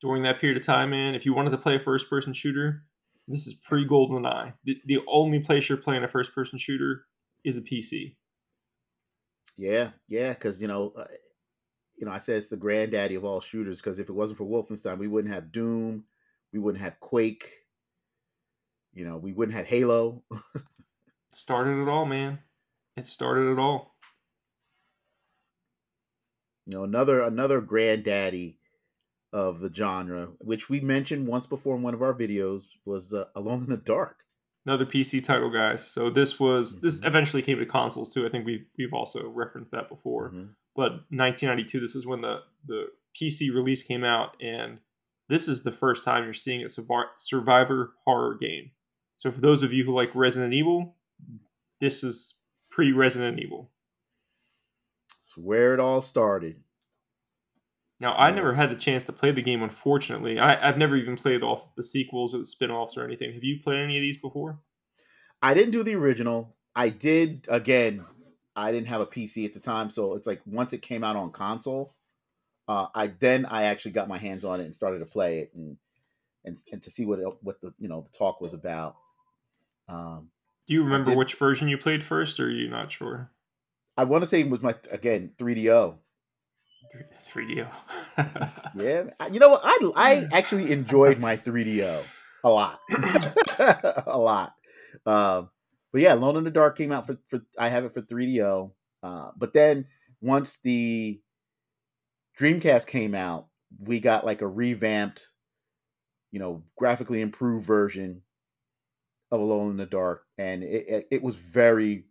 [0.00, 2.84] during that period of time, man, if you wanted to play a first person shooter,
[3.26, 4.54] this is pre GoldenEye.
[4.64, 7.04] The, the only place you're playing a first person shooter
[7.44, 8.16] is a PC.
[9.56, 11.04] Yeah, yeah, because you know, uh,
[11.96, 13.78] you know, I said it's the granddaddy of all shooters.
[13.78, 16.04] Because if it wasn't for Wolfenstein, we wouldn't have Doom,
[16.52, 17.50] we wouldn't have Quake,
[18.92, 20.22] you know, we wouldn't have Halo.
[21.32, 22.40] started it all, man.
[22.96, 23.94] It started it all.
[26.68, 28.58] You know, another another granddaddy
[29.32, 33.24] of the genre, which we mentioned once before in one of our videos, was uh,
[33.34, 34.18] Alone in the Dark.
[34.66, 35.90] Another PC title, guys.
[35.90, 36.86] So this was mm-hmm.
[36.86, 38.26] this eventually came to consoles too.
[38.26, 40.28] I think we've we've also referenced that before.
[40.28, 40.50] Mm-hmm.
[40.76, 44.80] But 1992, this is when the the PC release came out, and
[45.30, 48.72] this is the first time you're seeing a survivor horror game.
[49.16, 50.96] So for those of you who like Resident Evil,
[51.80, 52.34] this is
[52.70, 53.70] pre Resident Evil.
[55.28, 56.56] It's where it all started.
[58.00, 60.38] Now, I never had the chance to play the game, unfortunately.
[60.38, 63.34] I, have never even played off the sequels or the spin offs or anything.
[63.34, 64.60] Have you played any of these before?
[65.42, 66.56] I didn't do the original.
[66.74, 68.06] I did, again,
[68.56, 69.90] I didn't have a PC at the time.
[69.90, 71.94] So it's like once it came out on console,
[72.66, 75.52] uh, I then I actually got my hands on it and started to play it
[75.54, 75.76] and
[76.44, 78.96] and, and to see what it, what the you know the talk was about.
[79.88, 80.30] Um,
[80.66, 83.30] Do you remember did, which version you played first, or are you not sure?
[83.98, 85.96] I want to say it was my again 3DO.
[87.34, 87.68] 3DO.
[88.76, 89.60] yeah, you know what?
[89.64, 92.04] I I actually enjoyed my 3DO
[92.44, 92.78] a lot,
[94.06, 94.54] a lot.
[95.04, 95.50] Um,
[95.92, 98.70] but yeah, Alone in the Dark came out for for I have it for 3DO.
[99.02, 99.86] Uh, but then
[100.20, 101.20] once the
[102.38, 103.48] Dreamcast came out,
[103.80, 105.26] we got like a revamped,
[106.30, 108.22] you know, graphically improved version
[109.32, 112.04] of Alone in the Dark, and it, it, it was very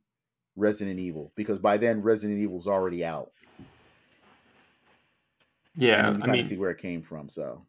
[0.57, 3.31] Resident Evil because by then Resident Evil was already out.
[5.75, 7.29] Yeah, you I mean, see where it came from.
[7.29, 7.61] So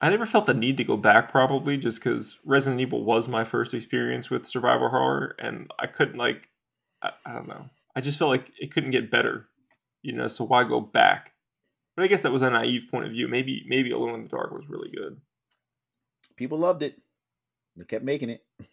[0.00, 3.42] I never felt the need to go back, probably just because Resident Evil was my
[3.42, 6.50] first experience with survival horror, and I couldn't like,
[7.02, 9.48] I, I, don't know, I just felt like it couldn't get better,
[10.02, 10.28] you know.
[10.28, 11.32] So why go back?
[11.96, 13.26] But I guess that was a naive point of view.
[13.26, 15.20] Maybe maybe Alone in the Dark was really good.
[16.36, 17.00] People loved it.
[17.76, 18.44] They kept making it.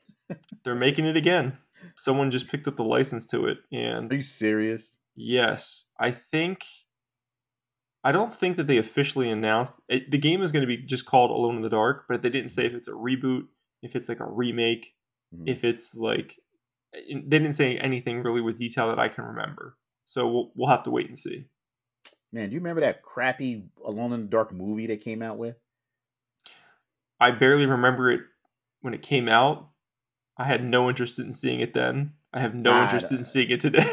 [0.63, 1.57] They're making it again
[1.95, 4.97] someone just picked up the license to it and Are you serious?
[5.15, 5.85] Yes.
[5.99, 6.65] I think
[8.03, 11.05] I don't think that they officially announced it, the game is going to be just
[11.05, 13.45] called Alone in the Dark, but they didn't say if it's a reboot,
[13.81, 14.93] if it's like a remake,
[15.33, 15.47] mm-hmm.
[15.47, 16.39] if it's like
[16.93, 19.77] they didn't say anything really with detail that I can remember.
[20.03, 21.47] So we'll, we'll have to wait and see.
[22.31, 25.55] Man, do you remember that crappy Alone in the Dark movie they came out with?
[27.19, 28.21] I barely remember it
[28.81, 29.69] when it came out,
[30.37, 32.13] I had no interest in seeing it then.
[32.33, 33.85] I have no interest in seeing it today.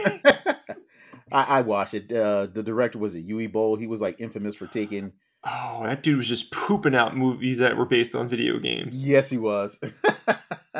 [1.30, 2.12] I, I, watched it.
[2.12, 3.76] Uh, the director was a Uwe Boll.
[3.76, 5.12] He was like infamous for taking.
[5.44, 9.04] Oh, that dude was just pooping out movies that were based on video games.
[9.04, 9.78] Yes, he was.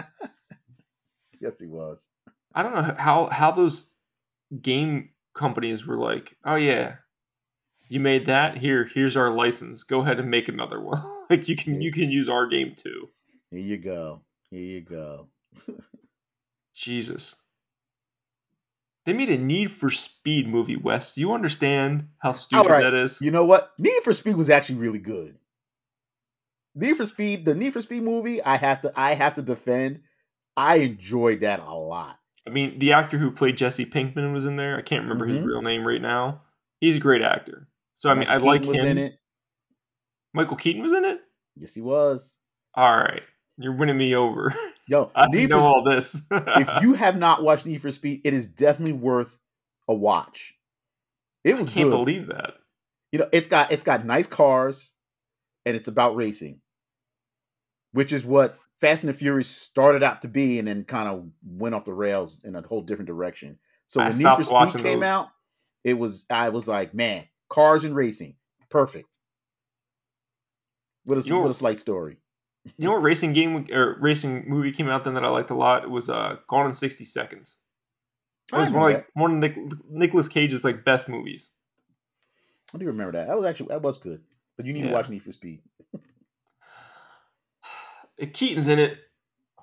[1.41, 2.07] yes, he was.
[2.55, 3.93] I don't know how how those
[4.61, 6.97] game companies were like, oh yeah,
[7.89, 8.59] you made that.
[8.59, 9.83] Here, here's our license.
[9.83, 11.03] Go ahead and make another one.
[11.31, 13.09] like you can you can use our game too.
[13.51, 14.23] Here you go.
[14.51, 15.29] Here you go.
[16.75, 17.37] Jesus.
[19.05, 21.13] They made a Need for Speed movie, Wes.
[21.13, 22.83] Do you understand how stupid right.
[22.83, 23.21] that is?
[23.21, 23.73] You know what?
[23.79, 25.37] Need for Speed was actually really good.
[26.75, 30.01] Need for Speed, the Need for Speed movie, I have to I have to defend.
[30.57, 32.19] I enjoyed that a lot.
[32.47, 34.77] I mean, the actor who played Jesse Pinkman was in there.
[34.77, 35.47] I can't remember his Mhm.
[35.47, 36.43] real name right now.
[36.81, 37.69] He's a great actor.
[37.93, 38.87] So I mean, Michael I like Keaton was him.
[38.87, 39.19] in it.
[40.33, 41.21] Michael Keaton was in it.
[41.57, 42.37] Yes, he was.
[42.75, 43.23] All right,
[43.59, 44.55] you're winning me over.
[44.89, 46.23] Yo, I Need know for all this.
[46.31, 49.39] if you have not watched Need for Speed, it is definitely worth
[49.89, 50.55] a watch.
[51.45, 51.97] It I was can't good.
[51.97, 52.55] believe that.
[53.11, 54.93] you know, it's got it's got nice cars,
[55.67, 56.61] and it's about racing,
[57.93, 61.27] which is what Fast and the Furious started out to be, and then kind of
[61.45, 63.59] went off the rails in a whole different direction.
[63.87, 65.09] So when Need for Speed came those.
[65.09, 65.29] out,
[65.85, 68.37] it was I was like, man, cars and racing,
[68.71, 69.09] perfect.
[71.05, 72.19] What a what a slight story.
[72.65, 75.55] You know what racing game or racing movie came out then that I liked a
[75.55, 75.83] lot?
[75.83, 77.59] It was uh, Gone in sixty seconds.
[78.53, 79.57] It was one of like one of Nick,
[79.89, 81.51] Nicolas Cage's like best movies.
[82.75, 83.29] I do remember that.
[83.29, 84.23] That was actually that was good.
[84.57, 85.63] But you need to watch Need for Speed.
[88.33, 88.99] Keaton's in it,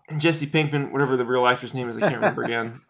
[0.09, 2.81] and Jesse Pinkman, whatever the real actor's name is, I can't remember again.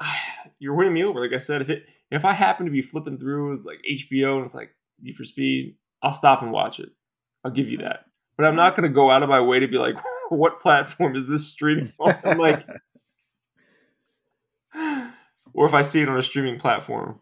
[0.58, 1.20] You're winning me over.
[1.20, 4.36] Like I said, if it if I happen to be flipping through, it's like HBO
[4.36, 6.90] and it's like Need for Speed, I'll stop and watch it.
[7.44, 8.04] I'll give you that.
[8.40, 9.98] But I'm not going to go out of my way to be like,
[10.30, 12.16] what platform is this streaming on?
[12.24, 12.66] I'm like,
[15.52, 17.20] or if I see it on a streaming platform,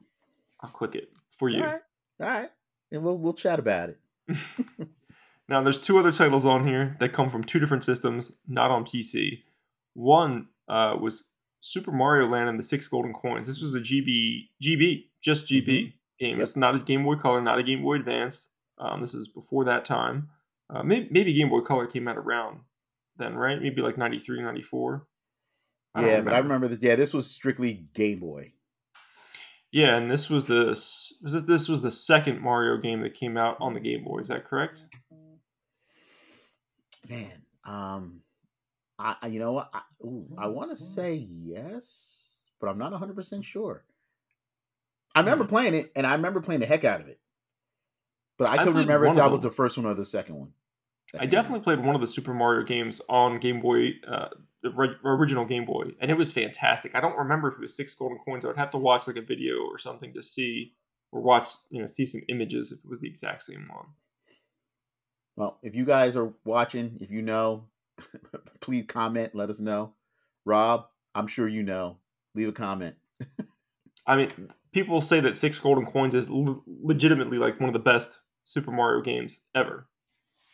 [0.61, 1.59] I'll click it for you.
[1.59, 1.81] All right,
[2.21, 2.51] all right,
[2.93, 3.99] and we'll we'll chat about it.
[5.49, 8.85] Now, there's two other titles on here that come from two different systems, not on
[8.85, 9.45] PC.
[9.95, 13.47] One uh, was Super Mario Land and the Six Golden Coins.
[13.47, 16.35] This was a GB, GB, just GB game.
[16.35, 16.43] Yep.
[16.43, 18.51] It's not a Game Boy Color, not a Game Boy Advance.
[18.77, 20.29] Um, this is before that time.
[20.71, 22.61] Uh, maybe, maybe Game Boy Color came out around
[23.17, 23.61] then, right?
[23.61, 25.07] Maybe like 93, 94.
[25.95, 26.83] I Yeah, but I remember that.
[26.83, 28.53] Yeah, this was strictly Game Boy.
[29.71, 33.57] Yeah, and this was the was this, was the second Mario game that came out
[33.61, 34.19] on the Game Boy.
[34.21, 34.85] Is that correct?
[37.09, 38.21] Man, um,
[38.99, 39.71] I you know what?
[39.73, 43.85] I, ooh, I want to say yes, but I'm not 100 percent sure.
[45.15, 45.51] I remember Hmm.
[45.51, 47.19] playing it, and I remember playing the heck out of it,
[48.39, 50.53] but I I couldn't remember if that was the first one or the second one.
[51.19, 54.29] I definitely played one of the Super Mario games on Game Boy, uh,
[54.63, 56.95] the re- original Game Boy, and it was fantastic.
[56.95, 58.45] I don't remember if it was six golden coins.
[58.45, 60.75] I would have to watch like a video or something to see,
[61.11, 63.87] or watch you know see some images if it was the exact same one.
[65.37, 67.65] Well, if you guys are watching, if you know,
[68.61, 69.35] please comment.
[69.35, 69.95] Let us know.
[70.45, 71.99] Rob, I'm sure you know.
[72.35, 72.97] Leave a comment.
[74.07, 74.33] I mean,
[74.73, 78.71] people say that six golden coins is l- legitimately like one of the best Super
[78.71, 79.87] Mario games ever.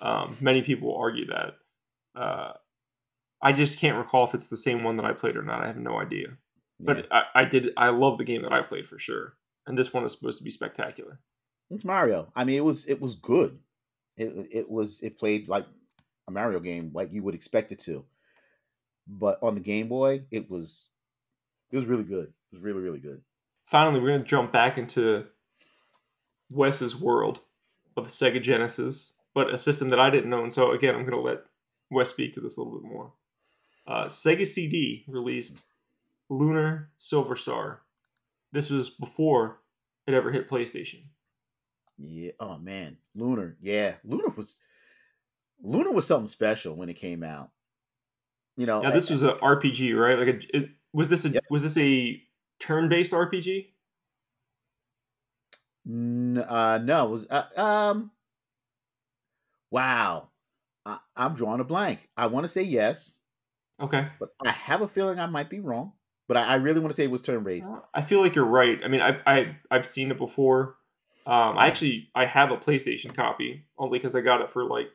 [0.01, 1.55] Um, many people argue that.
[2.17, 2.55] Uh,
[3.41, 5.63] I just can't recall if it's the same one that I played or not.
[5.63, 6.31] I have no idea.
[6.81, 6.87] Yeah.
[6.87, 7.71] But I, I did.
[7.77, 9.35] I love the game that I played for sure,
[9.69, 11.21] and this one is supposed to be spectacular.
[11.71, 12.33] It's Mario.
[12.35, 13.61] I mean, it was it was good.
[14.17, 15.67] It it was it played like
[16.27, 18.05] a Mario game, like you would expect it to.
[19.07, 20.89] But on the Game Boy, it was
[21.71, 22.27] it was really good.
[22.27, 23.23] It was really really good.
[23.67, 25.27] Finally, we're gonna jump back into
[26.51, 27.41] Wes's world
[27.97, 30.51] of Sega Genesis, but a system that I didn't own.
[30.51, 31.45] So again, I'm gonna let
[31.91, 33.13] Wes speak to this a little bit more.
[33.87, 35.65] Uh, Sega CD released
[36.29, 37.83] Lunar Silver Star.
[38.53, 39.61] This was before
[40.07, 41.03] it ever hit PlayStation.
[41.99, 42.33] Yeah.
[42.41, 43.57] Oh man, Lunar.
[43.61, 44.61] Yeah, Lunar was
[45.63, 47.51] Lunar was something special when it came out.
[48.57, 50.19] You know, Now this was an RPG, right?
[50.19, 51.45] Like, a, it, was this a Yep.
[51.51, 52.23] was this a
[52.61, 53.74] turn-based RPG?
[55.87, 58.11] N- uh, no, it was uh, um.
[59.71, 60.29] Wow,
[60.87, 62.09] I, I'm drawing a blank.
[62.17, 63.17] I want to say yes,
[63.81, 64.07] Okay.
[64.21, 65.93] but I have a feeling I might be wrong.
[66.29, 67.71] But I, I really want to say it was turn based.
[67.93, 68.79] I feel like you're right.
[68.83, 70.77] I mean, I I I've seen it before.
[71.27, 74.91] Um, I actually I have a PlayStation copy only because I got it for like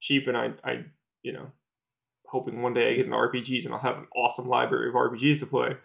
[0.00, 0.84] cheap, and I I
[1.22, 1.52] you know
[2.26, 5.40] hoping one day I get into RPGs and I'll have an awesome library of RPGs
[5.40, 5.76] to play.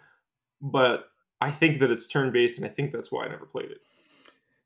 [0.60, 1.08] But
[1.40, 3.78] I think that it's turn based, and I think that's why I never played it.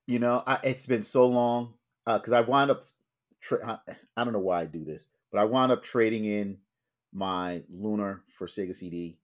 [0.07, 1.75] You know, I, it's been so long
[2.07, 2.83] because I wound up.
[3.41, 6.59] Tra- I I don't know why I do this, but I wound up trading in
[7.13, 9.19] my Lunar for Sega CD,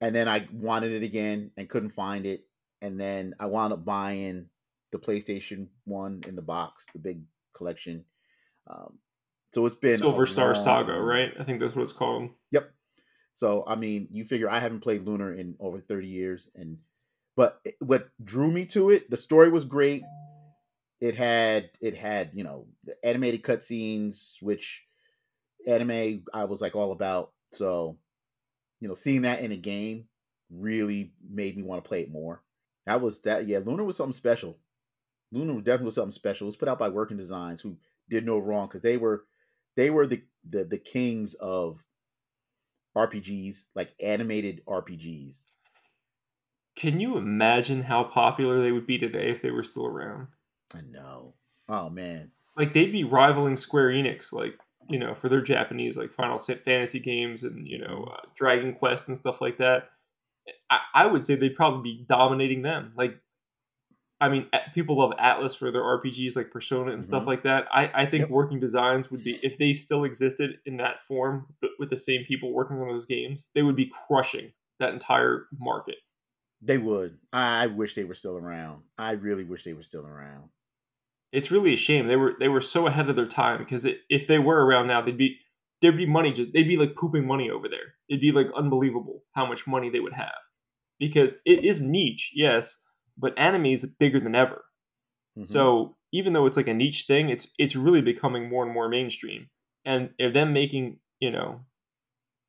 [0.00, 2.46] and then I wanted it again and couldn't find it,
[2.82, 4.48] and then I wound up buying
[4.92, 7.22] the PlayStation One in the box, the big
[7.54, 8.04] collection.
[8.66, 8.98] Um,
[9.52, 11.02] so it's been Silver Star Saga, time.
[11.02, 11.32] right?
[11.38, 12.30] I think that's what it's called.
[12.50, 12.70] Yep.
[13.34, 16.78] So I mean, you figure I haven't played Lunar in over thirty years, and
[17.36, 20.02] but what drew me to it, the story was great.
[21.00, 22.66] It had it had you know
[23.04, 24.84] animated cutscenes, which
[25.66, 27.32] anime I was like all about.
[27.52, 27.98] So
[28.80, 30.06] you know, seeing that in a game
[30.50, 32.42] really made me want to play it more.
[32.86, 33.46] That was that.
[33.46, 34.58] Yeah, Lunar was something special.
[35.32, 36.46] Lunar definitely was something special.
[36.46, 37.76] It was put out by Working Designs, who
[38.08, 39.24] did no wrong because they were
[39.76, 41.84] they were the, the the kings of
[42.96, 45.42] RPGs, like animated RPGs.
[46.76, 50.28] Can you imagine how popular they would be today if they were still around?
[50.74, 51.34] I know.
[51.68, 52.32] Oh man.
[52.56, 54.58] Like they'd be rivaling Square Enix, like
[54.88, 59.08] you know, for their Japanese like Final Fantasy games and you know uh, Dragon Quest
[59.08, 59.90] and stuff like that.
[60.70, 62.92] I, I would say they'd probably be dominating them.
[62.96, 63.18] Like,
[64.20, 67.00] I mean, people love Atlus for their RPGs like Persona and mm-hmm.
[67.00, 67.66] stuff like that.
[67.72, 68.30] I, I think yep.
[68.30, 71.46] Working Designs would be if they still existed in that form
[71.78, 75.96] with the same people working on those games, they would be crushing that entire market.
[76.62, 77.18] They would.
[77.32, 78.82] I wish they were still around.
[78.98, 80.48] I really wish they were still around.
[81.32, 84.26] It's really a shame they were they were so ahead of their time because if
[84.26, 85.38] they were around now, they'd be
[85.82, 87.94] there'd be money just they'd be like pooping money over there.
[88.08, 90.34] It'd be like unbelievable how much money they would have
[90.98, 92.78] because it is niche, yes,
[93.18, 94.64] but anime is bigger than ever.
[95.36, 95.44] Mm-hmm.
[95.44, 98.88] So even though it's like a niche thing, it's it's really becoming more and more
[98.88, 99.48] mainstream.
[99.84, 101.60] And if them making you know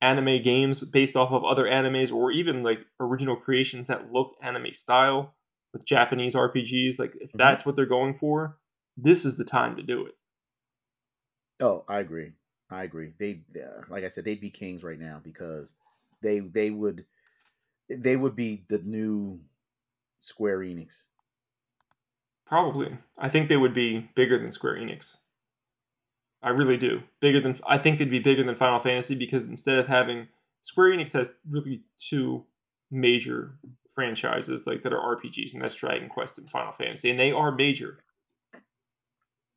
[0.01, 4.73] anime games based off of other animes or even like original creations that look anime
[4.73, 5.33] style
[5.73, 7.37] with Japanese RPGs, like if mm-hmm.
[7.37, 8.57] that's what they're going for,
[8.95, 10.15] this is the time to do it.
[11.59, 12.31] Oh, I agree.
[12.69, 13.13] I agree.
[13.17, 15.73] They, uh, like I said, they'd be kings right now because
[16.21, 17.05] they they would
[17.89, 19.39] they would be the new
[20.19, 21.05] Square Enix.
[22.45, 22.97] Probably.
[23.17, 25.17] I think they would be bigger than Square Enix.
[26.41, 27.01] I really do.
[27.19, 30.27] Bigger than I think they'd be bigger than Final Fantasy because instead of having
[30.61, 32.45] Square Enix has really two
[32.91, 33.57] major
[33.93, 37.51] franchises like that are RPGs, and that's Dragon Quest and Final Fantasy, and they are
[37.51, 37.99] major.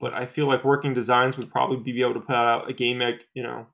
[0.01, 3.01] But I feel like Working Designs would probably be able to put out a game
[3.01, 3.67] like you know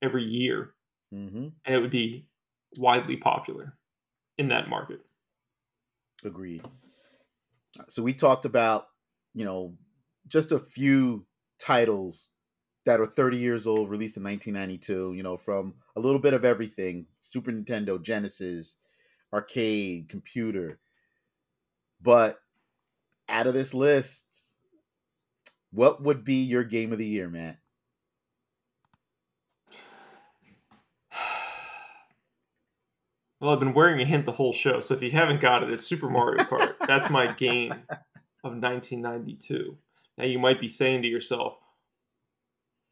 [0.00, 0.72] every year,
[1.14, 1.48] mm-hmm.
[1.64, 2.26] and it would be
[2.78, 3.76] widely popular
[4.38, 5.00] in that market.
[6.24, 6.64] Agreed.
[7.88, 8.86] So we talked about
[9.34, 9.74] you know
[10.26, 11.26] just a few
[11.62, 12.30] titles
[12.84, 16.44] that are 30 years old, released in 1992, you know, from a little bit of
[16.44, 18.78] everything Super Nintendo, Genesis,
[19.32, 20.78] arcade, computer.
[22.00, 22.40] But
[23.28, 24.56] out of this list,
[25.70, 27.58] what would be your game of the year, Matt?
[33.40, 35.70] Well, I've been wearing a hint the whole show, so if you haven't got it,
[35.72, 36.74] it's Super Mario Kart.
[36.86, 37.72] That's my game
[38.44, 39.76] of 1992.
[40.22, 41.58] Now you might be saying to yourself,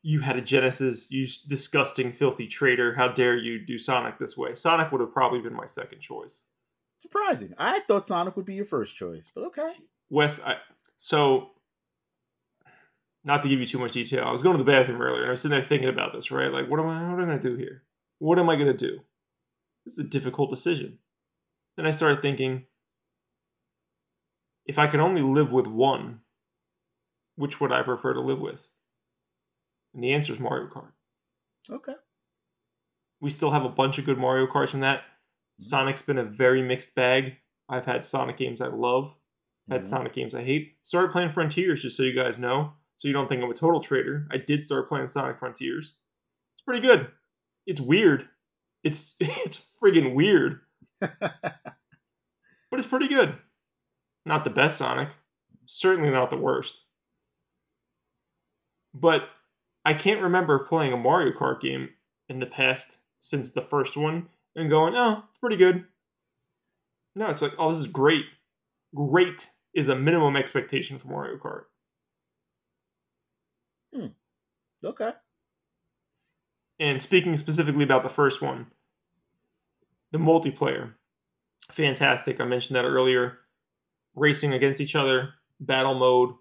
[0.02, 2.92] you had a Genesis, you disgusting, filthy traitor.
[2.94, 4.56] How dare you do Sonic this way?
[4.56, 6.46] Sonic would have probably been my second choice.
[6.98, 7.54] Surprising.
[7.56, 9.70] I thought Sonic would be your first choice, but okay.
[10.08, 10.56] Wes, I,
[10.96, 11.50] so
[13.22, 15.28] not to give you too much detail, I was going to the bathroom earlier and
[15.28, 16.52] I was sitting there thinking about this, right?
[16.52, 17.84] Like, what am I, what am I going to do here?
[18.18, 19.02] What am I going to do?
[19.86, 20.98] This is a difficult decision.
[21.76, 22.64] Then I started thinking,
[24.66, 26.22] if I can only live with one,
[27.40, 28.68] which would I prefer to live with?
[29.94, 30.92] And the answer is Mario Kart.
[31.70, 31.94] Okay.
[33.20, 34.98] We still have a bunch of good Mario Karts from that.
[34.98, 35.62] Mm-hmm.
[35.64, 37.36] Sonic's been a very mixed bag.
[37.66, 39.14] I've had Sonic games I love,
[39.66, 39.88] I've had mm-hmm.
[39.88, 40.76] Sonic games I hate.
[40.82, 43.80] Started playing Frontiers, just so you guys know, so you don't think I'm a total
[43.80, 44.28] traitor.
[44.30, 45.94] I did start playing Sonic Frontiers.
[46.54, 47.08] It's pretty good.
[47.66, 48.28] It's weird.
[48.84, 50.60] It's it's friggin' weird.
[51.00, 51.32] but
[52.72, 53.38] it's pretty good.
[54.26, 55.08] Not the best Sonic.
[55.64, 56.82] Certainly not the worst.
[58.92, 59.28] But
[59.84, 61.90] I can't remember playing a Mario Kart game
[62.28, 65.84] in the past since the first one and going, oh, it's pretty good.
[67.14, 68.24] No, it's like, oh, this is great.
[68.94, 71.62] Great is a minimum expectation for Mario Kart.
[73.94, 74.06] Hmm.
[74.84, 75.12] Okay.
[76.78, 78.68] And speaking specifically about the first one,
[80.12, 80.94] the multiplayer,
[81.70, 82.40] fantastic.
[82.40, 83.38] I mentioned that earlier.
[84.14, 86.34] Racing against each other, battle mode,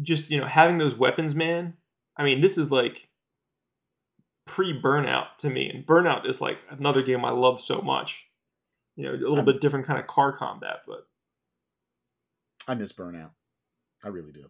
[0.00, 1.74] just you know having those weapons, man.
[2.16, 3.10] I mean, this is like
[4.46, 8.26] pre burnout to me, and burnout is like another game I love so much.
[8.96, 11.06] You know, a little I'm, bit different kind of car combat, but
[12.66, 13.30] I miss burnout.
[14.04, 14.46] I really do.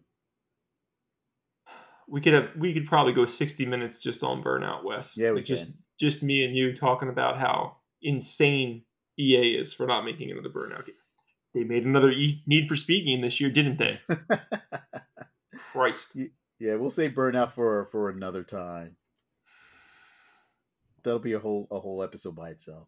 [2.07, 5.15] We could have we could probably go sixty minutes just on burnout, Wes.
[5.15, 5.67] Yeah, we like just
[5.99, 8.83] just me and you talking about how insane
[9.19, 10.95] EA is for not making another burnout game.
[11.53, 13.99] They made another e- Need for Speed game this year, didn't they?
[15.71, 16.17] Christ.
[16.59, 18.97] Yeah, we'll say burnout for for another time.
[21.03, 22.87] That'll be a whole a whole episode by itself.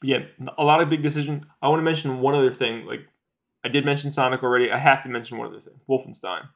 [0.00, 0.18] But yeah,
[0.58, 1.44] a lot of big decisions.
[1.62, 2.86] I want to mention one other thing.
[2.86, 3.06] Like
[3.64, 4.70] I did mention Sonic already.
[4.70, 5.80] I have to mention one other thing.
[5.88, 6.48] Wolfenstein.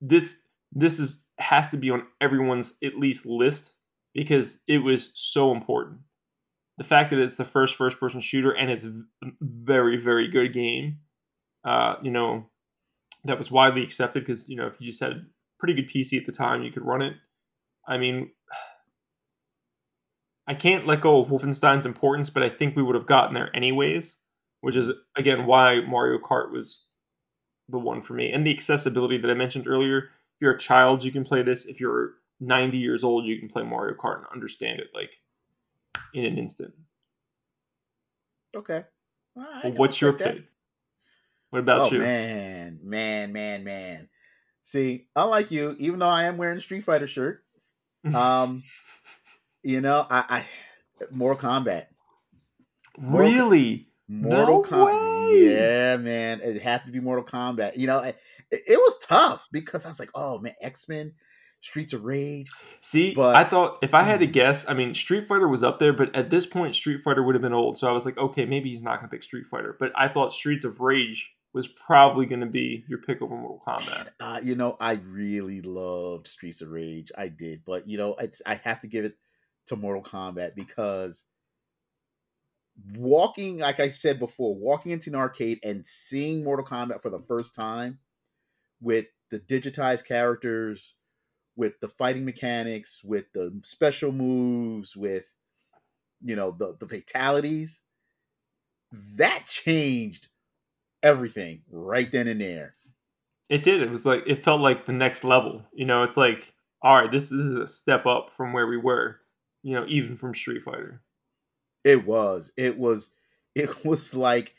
[0.00, 3.74] This this is has to be on everyone's at least list
[4.14, 6.00] because it was so important.
[6.78, 9.02] The fact that it's the first first person shooter and it's a
[9.40, 10.98] very very good game.
[11.64, 12.46] Uh, you know,
[13.24, 15.24] that was widely accepted because you know if you just had a
[15.58, 17.14] pretty good PC at the time, you could run it.
[17.86, 18.30] I mean,
[20.46, 23.54] I can't let go of Wolfenstein's importance, but I think we would have gotten there
[23.54, 24.16] anyways,
[24.60, 26.86] which is again why Mario Kart was
[27.68, 28.30] the one for me.
[28.30, 29.98] And the accessibility that I mentioned earlier.
[29.98, 31.66] If you're a child, you can play this.
[31.66, 35.20] If you're 90 years old, you can play Mario Kart and understand it like
[36.14, 36.74] in an instant.
[38.54, 38.84] Okay.
[39.36, 40.44] I Well, what's your pick?
[41.52, 41.98] What about oh you?
[41.98, 44.08] man, man, man, man.
[44.62, 47.44] See, unlike you, even though I am wearing a Street Fighter shirt,
[48.14, 48.62] um,
[49.62, 50.44] you know, I, I
[51.10, 51.88] Mortal Kombat.
[52.96, 53.86] Mortal- Really?
[54.08, 55.40] Mortal No Kombat.
[55.50, 56.40] Yeah, man.
[56.42, 57.76] It had to be Mortal Kombat.
[57.76, 58.18] You know, it,
[58.50, 61.12] it was tough because I was like, oh man, X Men,
[61.60, 62.50] Streets of Rage.
[62.80, 65.78] See, But- I thought if I had to guess, I mean, Street Fighter was up
[65.78, 67.76] there, but at this point, Street Fighter would have been old.
[67.76, 69.76] So I was like, okay, maybe he's not going to pick Street Fighter.
[69.78, 73.62] But I thought Streets of Rage was probably going to be your pick over Mortal
[73.66, 74.08] Kombat.
[74.18, 77.12] Uh, you know, I really loved Streets of Rage.
[77.16, 79.16] I did, but you know, I have to give it
[79.66, 81.24] to Mortal Kombat because
[82.96, 87.20] walking, like I said before, walking into an arcade and seeing Mortal Kombat for the
[87.20, 87.98] first time
[88.80, 90.94] with the digitized characters,
[91.54, 95.34] with the fighting mechanics, with the special moves, with
[96.22, 97.82] you know the the fatalities,
[99.16, 100.28] that changed
[101.02, 102.74] everything right then and there.
[103.48, 103.82] It did.
[103.82, 105.64] It was like it felt like the next level.
[105.72, 108.76] You know, it's like, all right, this, this is a step up from where we
[108.76, 109.20] were.
[109.62, 111.02] You know, even from Street Fighter.
[111.84, 112.52] It was.
[112.56, 113.10] It was.
[113.54, 114.54] It was like.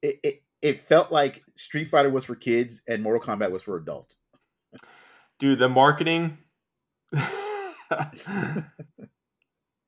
[0.00, 0.42] It, it.
[0.62, 4.16] It felt like Street Fighter was for kids and Mortal Kombat was for adults.
[5.38, 6.38] dude the marketing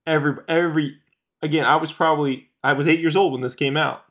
[0.06, 0.98] every every
[1.42, 4.04] again i was probably i was eight years old when this came out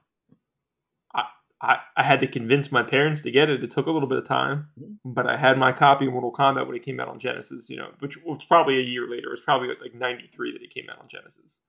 [1.61, 3.63] I, I had to convince my parents to get it.
[3.63, 5.11] It took a little bit of time mm-hmm.
[5.11, 7.77] but i had my copy of mortal kombat when it came out on genesis you
[7.77, 9.27] know which was probably a year later.
[9.27, 11.61] It was probably like 93 that it came out on genesis.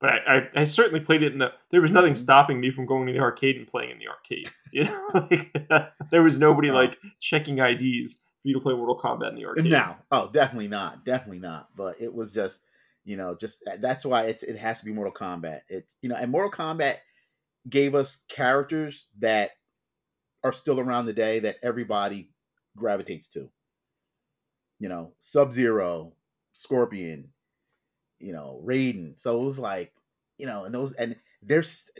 [0.00, 2.20] But I, I, I certainly played it in the there was nothing mm-hmm.
[2.20, 4.50] stopping me from going to the arcade and playing in the arcade.
[4.74, 5.52] You know like,
[6.10, 9.66] there was nobody like checking ids for you to play mortal kombat in the arcade.
[9.66, 11.68] No, oh, definitely not, definitely not.
[11.76, 12.60] But it was just,
[13.04, 15.60] you know, just that's why it it has to be Mortal Kombat.
[15.68, 16.96] It's you know, and Mortal Kombat
[17.68, 19.52] gave us characters that
[20.44, 22.30] are still around today that everybody
[22.76, 23.50] gravitates to.
[24.80, 26.14] You know, Sub Zero,
[26.52, 27.28] Scorpion,
[28.18, 29.18] you know, Raiden.
[29.20, 29.92] So it was like,
[30.38, 31.90] you know, and those and they're s-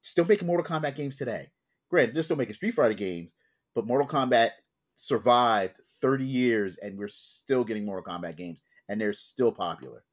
[0.00, 1.50] still making Mortal Kombat games today.
[1.90, 3.34] Granted, they're still making Street Fighter games,
[3.74, 4.50] but Mortal Kombat
[4.96, 10.04] survived 30 years and we're still getting Mortal Kombat games and they're still popular.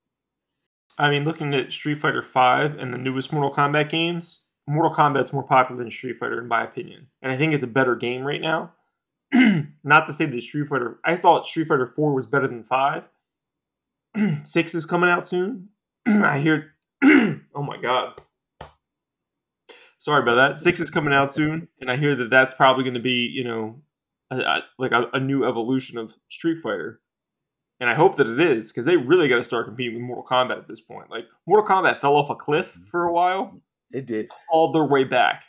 [0.97, 5.33] I mean, looking at Street Fighter V and the newest Mortal Kombat games, Mortal Kombat's
[5.33, 7.07] more popular than Street Fighter, in my opinion.
[7.21, 8.73] And I think it's a better game right now.
[9.83, 13.03] Not to say that Street Fighter, I thought Street Fighter 4 was better than 5.
[14.43, 15.69] 6 is coming out soon.
[16.07, 18.21] I hear, oh my god.
[19.97, 20.57] Sorry about that.
[20.57, 21.67] 6 is coming out soon.
[21.79, 23.81] And I hear that that's probably going to be, you know,
[24.31, 27.01] a, a, like a, a new evolution of Street Fighter.
[27.79, 30.23] And I hope that it is because they really got to start competing with Mortal
[30.23, 31.09] Kombat at this point.
[31.09, 33.59] Like Mortal Kombat fell off a cliff for a while,
[33.93, 34.31] It did.
[34.49, 35.43] all their way back.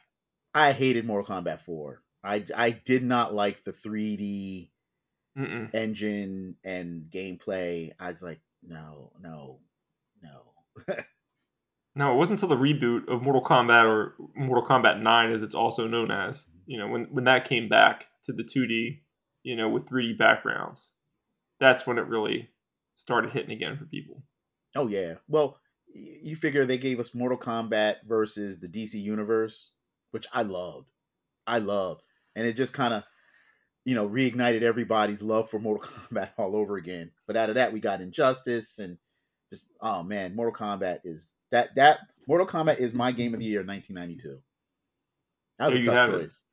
[0.55, 2.03] I hated Mortal Kombat 4.
[2.25, 4.71] I I did not like the 3D
[5.39, 5.75] Mm-mm.
[5.75, 7.93] engine and gameplay.
[7.99, 9.61] I was like, no, no,
[10.23, 10.95] no.
[11.95, 15.55] No, it wasn't until the reboot of Mortal Kombat or Mortal Kombat 9, as it's
[15.55, 19.01] also known as, you know, when when that came back to the 2D,
[19.43, 20.95] you know, with 3D backgrounds,
[21.61, 22.49] that's when it really
[22.97, 24.23] started hitting again for people.
[24.75, 25.17] Oh yeah.
[25.29, 25.59] Well,
[25.95, 29.73] you figure they gave us Mortal Kombat versus the DC Universe,
[30.11, 30.89] which I loved.
[31.47, 32.03] I loved,
[32.37, 33.03] and it just kind of,
[33.85, 37.11] you know, reignited everybody's love for Mortal Kombat all over again.
[37.27, 38.97] But out of that, we got Injustice and
[39.51, 43.47] just oh man, Mortal Kombat is that that Mortal Kombat is my game of the
[43.47, 44.41] year, 1992.
[45.59, 46.23] That was There a tough have it.
[46.23, 46.45] choice.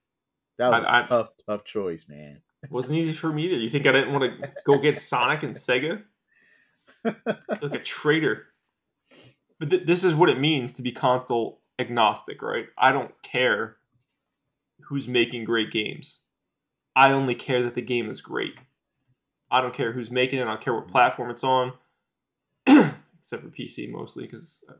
[0.58, 2.42] That was a I- I- tough, tough choice, man.
[2.64, 3.56] It wasn't easy for me either.
[3.58, 6.04] You think I didn't want to go against Sonic and Sega?
[7.06, 8.48] like a traitor.
[9.60, 12.68] But th- this is what it means to be console agnostic, right?
[12.78, 13.78] I don't care
[14.84, 16.20] who's making great games.
[16.96, 18.56] I only care that the game is great.
[19.52, 20.44] I don't care who's making it.
[20.44, 21.74] I don't care what platform it's on,
[22.68, 24.74] except for PC mostly because uh,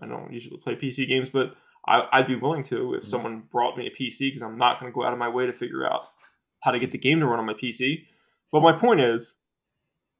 [0.00, 1.28] I don't usually play PC games.
[1.28, 1.54] But
[1.86, 3.08] I, I'd be willing to if mm-hmm.
[3.08, 5.46] someone brought me a PC because I'm not going to go out of my way
[5.46, 6.02] to figure out
[6.62, 8.04] how to get the game to run on my PC.
[8.52, 9.42] But my point is,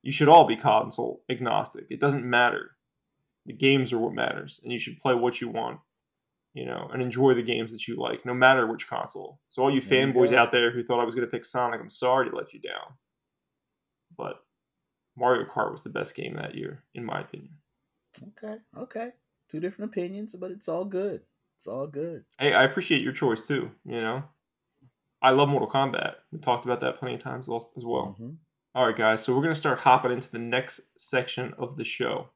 [0.02, 1.86] you should all be console agnostic.
[1.88, 2.72] It doesn't matter.
[3.46, 5.80] The games are what matters, and you should play what you want.
[6.56, 9.40] you know, and enjoy the games that you like, no matter which console.
[9.48, 10.38] So all you There fanboys go.
[10.38, 12.60] out there who thought I was going to pick Sonic, I'm sorry to let you
[12.60, 12.94] down.
[14.16, 14.36] But
[15.16, 17.54] Mario Kart was the best game that year, in my opinion.
[18.28, 19.10] Okay, okay.
[19.50, 21.22] Two different opinions, but it's all good.
[21.56, 22.24] It's all good.
[22.38, 23.72] Hey, I appreciate your choice too.
[23.84, 24.22] You know,
[25.22, 26.14] I love Mortal Kombat.
[26.30, 28.16] We talked about that plenty of times as well.
[28.20, 28.36] Mhm.
[28.76, 29.24] All right, guys.
[29.24, 32.30] So we're going to start hopping into the next section of the show,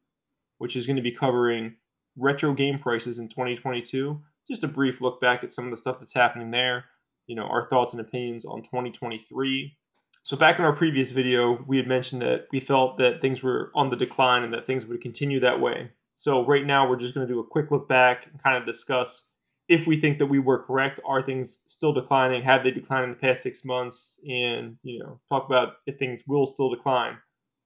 [0.59, 1.77] which is going to be covering
[2.17, 4.21] retro game prices in 2022.
[4.47, 6.87] Just a brief look back at some of the stuff that's happening there.
[7.27, 9.77] You know, our thoughts and opinions on 2023.
[10.23, 13.71] So back in our previous video, we had mentioned that we felt that things were
[13.75, 15.91] on the decline and that things would continue that way.
[16.15, 18.67] So right now, we're just going to do a quick look back and kind of
[18.67, 19.31] discuss
[19.69, 20.99] if we think that we were correct.
[21.07, 22.43] Are things still declining?
[22.43, 24.21] Have they declined in the past six months?
[24.29, 27.19] And you know, talk about if things will still decline.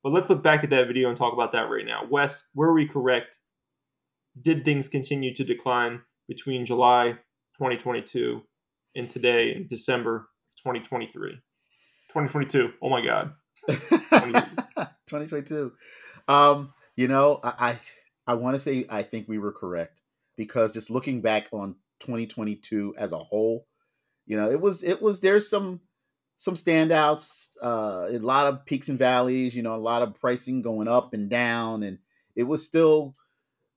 [0.03, 2.07] But let's look back at that video and talk about that right now.
[2.11, 3.39] Wes, were we correct?
[4.41, 7.19] Did things continue to decline between July
[7.59, 8.43] 2022
[8.97, 10.29] and today in December
[10.59, 11.41] 2023?
[12.13, 12.73] 2022.
[12.83, 13.33] Oh my God.
[13.69, 15.73] 2022.
[16.29, 17.79] Um, you know, I
[18.27, 20.01] I, I want to say I think we were correct
[20.37, 23.67] because just looking back on 2022 as a whole,
[24.27, 25.81] you know, it was it was there's some
[26.43, 30.61] some standouts, uh, a lot of peaks and valleys, you know, a lot of pricing
[30.61, 31.99] going up and down, and
[32.35, 33.15] it was still,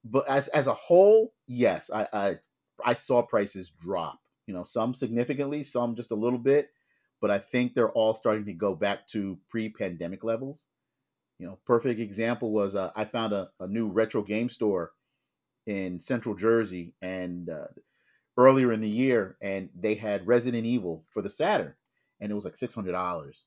[0.03, 2.35] but as as a whole, yes, I I,
[2.83, 4.19] I saw prices drop.
[4.47, 6.71] You know, some significantly, some just a little bit,
[7.21, 10.65] but I think they're all starting to go back to pre-pandemic levels.
[11.37, 14.93] You know, perfect example was uh, I found a, a new retro game store
[15.67, 17.67] in Central Jersey, and uh,
[18.37, 21.75] earlier in the year, and they had Resident Evil for the Saturn,
[22.19, 23.45] and it was like six hundred dollars.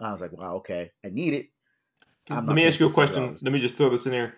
[0.00, 1.48] I was like, wow, okay, I need it.
[2.30, 3.36] I'm Let me ask you a question.
[3.42, 4.34] Let me just throw this in there.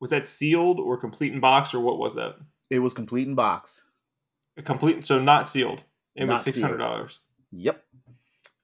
[0.00, 2.36] Was that sealed or complete in box or what was that?
[2.70, 3.82] It was complete in box.
[4.56, 5.84] A complete, so not sealed.
[6.14, 7.20] It was six hundred dollars.
[7.50, 7.82] Yep.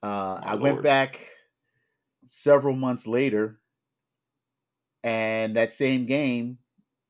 [0.01, 1.19] Uh, I went back
[2.25, 3.59] several months later,
[5.03, 6.57] and that same game,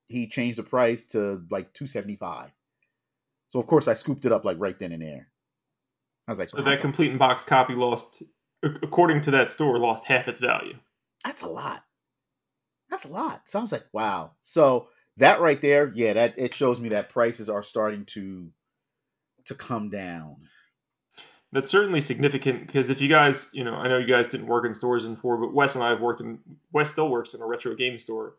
[0.08, 2.52] he changed the price to like two seventy five.
[3.50, 5.31] So of course I scooped it up like right then and there.
[6.28, 8.24] I was like, So "Wow, that complete in box copy lost,
[8.64, 10.76] according to that store, lost half its value.
[11.26, 11.84] that's a lot.
[12.90, 13.42] That's a lot.
[13.46, 14.32] So I was like, wow.
[14.42, 18.50] So that right there, yeah, that it shows me that prices are starting to
[19.46, 20.38] to come down.
[21.54, 24.66] That's certainly significant because if you guys, you know, I know you guys didn't work
[24.66, 26.40] in stores before, but Wes and I have worked in.
[26.72, 28.36] Wes still works in a retro game store.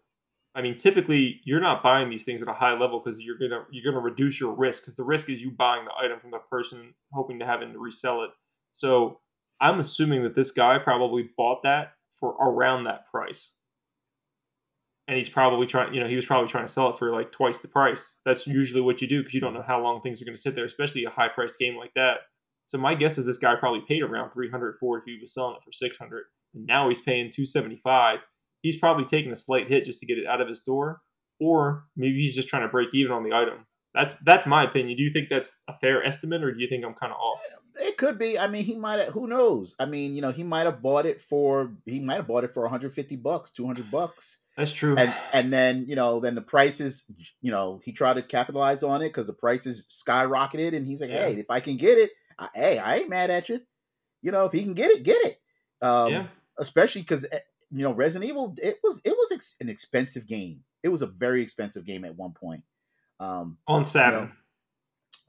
[0.54, 3.64] I mean, typically you're not buying these things at a high level because you're gonna
[3.70, 6.38] you're gonna reduce your risk because the risk is you buying the item from the
[6.38, 8.30] person hoping to having to resell it.
[8.70, 9.20] So
[9.60, 13.58] I'm assuming that this guy probably bought that for around that price,
[15.08, 15.94] and he's probably trying.
[15.94, 18.16] You know, he was probably trying to sell it for like twice the price.
[18.24, 20.40] That's usually what you do because you don't know how long things are going to
[20.40, 22.18] sit there, especially a high priced game like that.
[22.66, 25.34] So my guess is this guy probably paid around 300 for it if he was
[25.34, 26.24] selling it for 600.
[26.54, 28.20] And now he's paying 275.
[28.62, 31.02] He's probably taking a slight hit just to get it out of his door,
[31.40, 33.66] or maybe he's just trying to break even on the item.
[33.94, 34.96] That's that's my opinion.
[34.96, 37.40] Do you think that's a fair estimate, or do you think I'm kind of off?
[37.76, 38.38] It could be.
[38.38, 39.12] I mean, he might have.
[39.12, 39.74] Who knows?
[39.78, 41.74] I mean, you know, he might have bought it for.
[41.84, 44.96] He might have bought it for 150 bucks, 200 bucks, That's true.
[44.96, 47.04] and and then you know, then the prices.
[47.42, 51.10] You know, he tried to capitalize on it because the prices skyrocketed, and he's like,
[51.10, 51.26] Yeah.
[51.28, 53.60] "Hey, if I can get it, I, hey, I ain't mad at you.
[54.22, 55.38] You know, if he can get it, get it.
[55.84, 56.26] Um, yeah,
[56.58, 57.26] especially because
[57.72, 58.54] you know, Resident Evil.
[58.62, 60.64] It was it was ex- an expensive game.
[60.82, 62.64] It was a very expensive game at one point.
[63.20, 64.32] Um, on Saturn.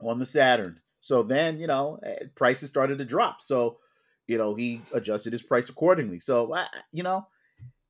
[0.01, 0.81] on the Saturn.
[0.99, 3.41] So then, you know, eh, prices started to drop.
[3.41, 3.79] So,
[4.27, 6.19] you know, he adjusted his price accordingly.
[6.19, 7.27] So, I, you know,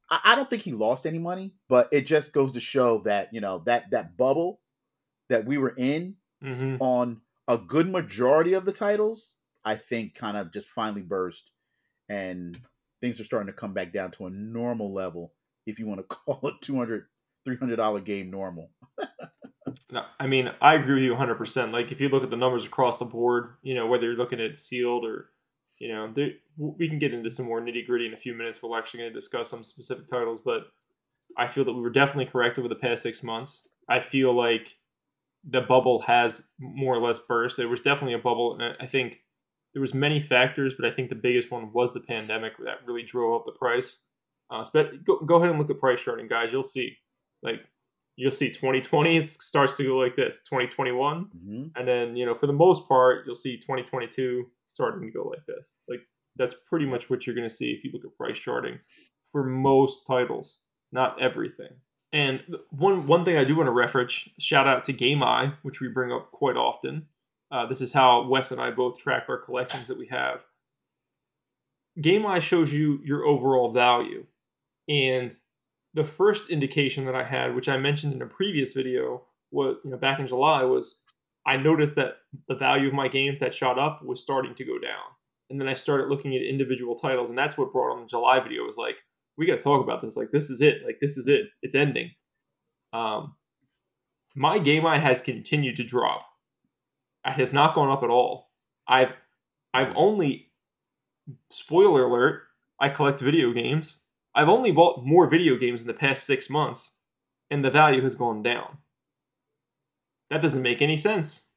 [0.10, 3.34] I, I don't think he lost any money, but it just goes to show that,
[3.34, 4.62] you know, that that bubble
[5.30, 9.36] that we were in hmm on a good majority of the titles,
[9.66, 11.52] I think kind of just finally burst
[12.10, 12.60] and
[13.04, 15.34] things are starting to come back down to a normal level
[15.66, 17.06] if you want to call a 200
[17.48, 18.72] $300 game normal.
[19.90, 21.72] No, I mean, I agree with you 100%.
[21.72, 24.42] Like, if you look at the numbers across the board, you know, whether you're looking
[24.42, 25.30] at sealed or,
[25.78, 28.62] you know, there, we can get into some more nitty gritty in a few minutes.
[28.62, 30.64] We're actually going to discuss some specific titles, but
[31.38, 33.68] I feel that we were definitely correct over the past six months.
[33.88, 34.78] I feel like
[35.48, 37.58] the bubble has more or less burst.
[37.58, 39.22] There was definitely a bubble, and I think
[39.74, 43.04] there was many factors, but I think the biggest one was the pandemic that really
[43.04, 44.04] drove up the price.
[44.52, 46.52] Uh, spe- go, go ahead and look at price charting, guys.
[46.52, 46.98] You'll see,
[47.42, 47.62] like,
[48.16, 52.36] you'll see 2020 it starts to go like this 2021 hmm and then you know
[52.36, 56.02] for the most part you'll see 2022 starting to go like this like
[56.36, 58.80] that's pretty much what you're going to see if you look at price charting
[59.24, 60.62] for most titles
[60.92, 61.72] not everything
[62.12, 65.82] And one one thing I do want to reference, shout out to Game Eye, which
[65.82, 67.08] we bring up quite often.
[67.54, 70.44] Uh, this is how Wes and I both track our collections that we have.
[72.02, 74.26] Game Eye shows you your overall value,
[74.90, 75.36] and
[75.94, 79.92] the first indication that I had, which I mentioned in a previous video, was you
[79.92, 81.04] know back in July, was
[81.46, 82.16] I noticed that
[82.48, 85.04] the value of my games that shot up was starting to go down,
[85.52, 88.40] and then I started looking at individual titles, and that's what brought on the July
[88.40, 88.64] video.
[88.64, 89.04] Was like,
[89.38, 90.18] we got to talk about this.
[90.18, 90.84] Like, this is it.
[90.84, 91.46] Like, this is it.
[91.62, 92.10] It's ending.
[92.94, 93.36] Um,
[94.36, 96.26] my game eye has continued to drop.
[97.26, 98.52] It has not gone up at all.
[98.88, 99.14] I've
[99.74, 100.52] I've only
[101.50, 102.44] spoiler alert.
[102.80, 104.00] I collect video games.
[104.36, 106.98] I've only bought more video games in the past six months,
[107.50, 108.80] and the value has gone down.
[110.30, 111.50] That doesn't make any sense.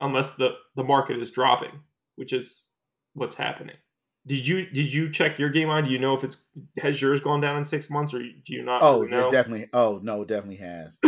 [0.00, 1.80] Unless the, the market is dropping,
[2.16, 2.68] which is
[3.14, 3.76] what's happening.
[4.26, 5.80] Did you did you check your game eye?
[5.80, 6.44] Do you know if it's
[6.78, 8.80] has yours gone down in six months or do you not?
[8.82, 9.68] Oh, really it definitely.
[9.72, 10.98] Oh no, it definitely has.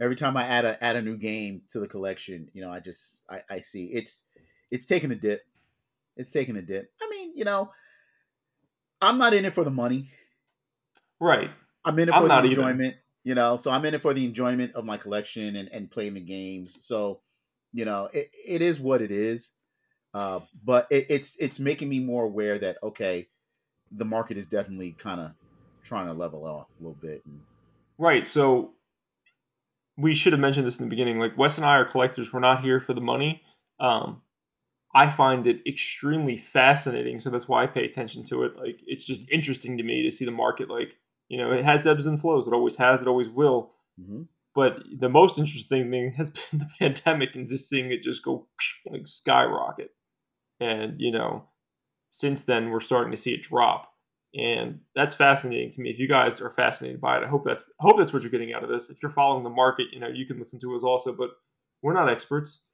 [0.00, 2.80] Every time I add a add a new game to the collection, you know, I
[2.80, 4.24] just I, I see it's
[4.70, 5.42] it's taking a dip.
[6.16, 6.90] It's taking a dip.
[7.00, 7.70] I mean, you know,
[9.00, 10.08] I'm not in it for the money.
[11.20, 11.50] Right.
[11.84, 12.48] I'm in it I'm for the not either.
[12.48, 12.96] enjoyment.
[13.24, 16.14] You know, so I'm in it for the enjoyment of my collection and, and playing
[16.14, 16.82] the games.
[16.82, 17.20] So,
[17.72, 19.52] you know, it, it is what it is.
[20.14, 23.28] Uh, but it, it's it's making me more aware that okay,
[23.92, 25.32] the market is definitely kind of
[25.84, 27.22] trying to level off a little bit.
[27.26, 27.40] And,
[27.98, 28.26] Right.
[28.26, 28.72] So
[30.00, 31.18] we should have mentioned this in the beginning.
[31.18, 32.32] Like Wes and I are collectors.
[32.32, 33.42] We're not here for the money.
[33.78, 34.22] Um,
[34.94, 38.56] I find it extremely fascinating, so that's why I pay attention to it.
[38.56, 40.68] Like it's just interesting to me to see the market.
[40.68, 40.96] Like
[41.28, 42.46] you know, it has ebbs and flows.
[42.46, 43.02] It always has.
[43.02, 43.72] It always will.
[44.00, 44.26] Mhm.
[44.54, 48.48] But the most interesting thing has been the pandemic and just seeing it just go
[48.86, 49.90] like skyrocket.
[50.58, 51.44] And you know,
[52.10, 53.92] since then we're starting to see it drop,
[54.34, 55.90] and that's fascinating to me.
[55.90, 58.30] If you guys are fascinated by it, I hope that's I hope that's what you're
[58.30, 58.90] getting out of this.
[58.90, 61.12] If you're following the market, you know, you can listen to us also.
[61.12, 61.30] But
[61.82, 62.66] we're not experts.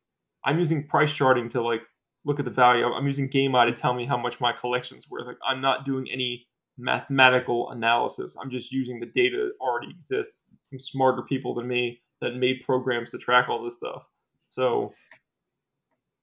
[0.44, 1.82] I'm using price charting to like
[2.24, 2.84] look at the value.
[2.84, 5.26] I'm- using Game Eye to tell me how much my collection's worth.
[5.26, 6.46] Like I'm not doing any
[6.76, 8.36] mathematical analysis.
[8.40, 12.62] I'm just using the data that already exists from smarter people than me that made
[12.64, 14.06] programs to track all this stuff.
[14.48, 14.92] So,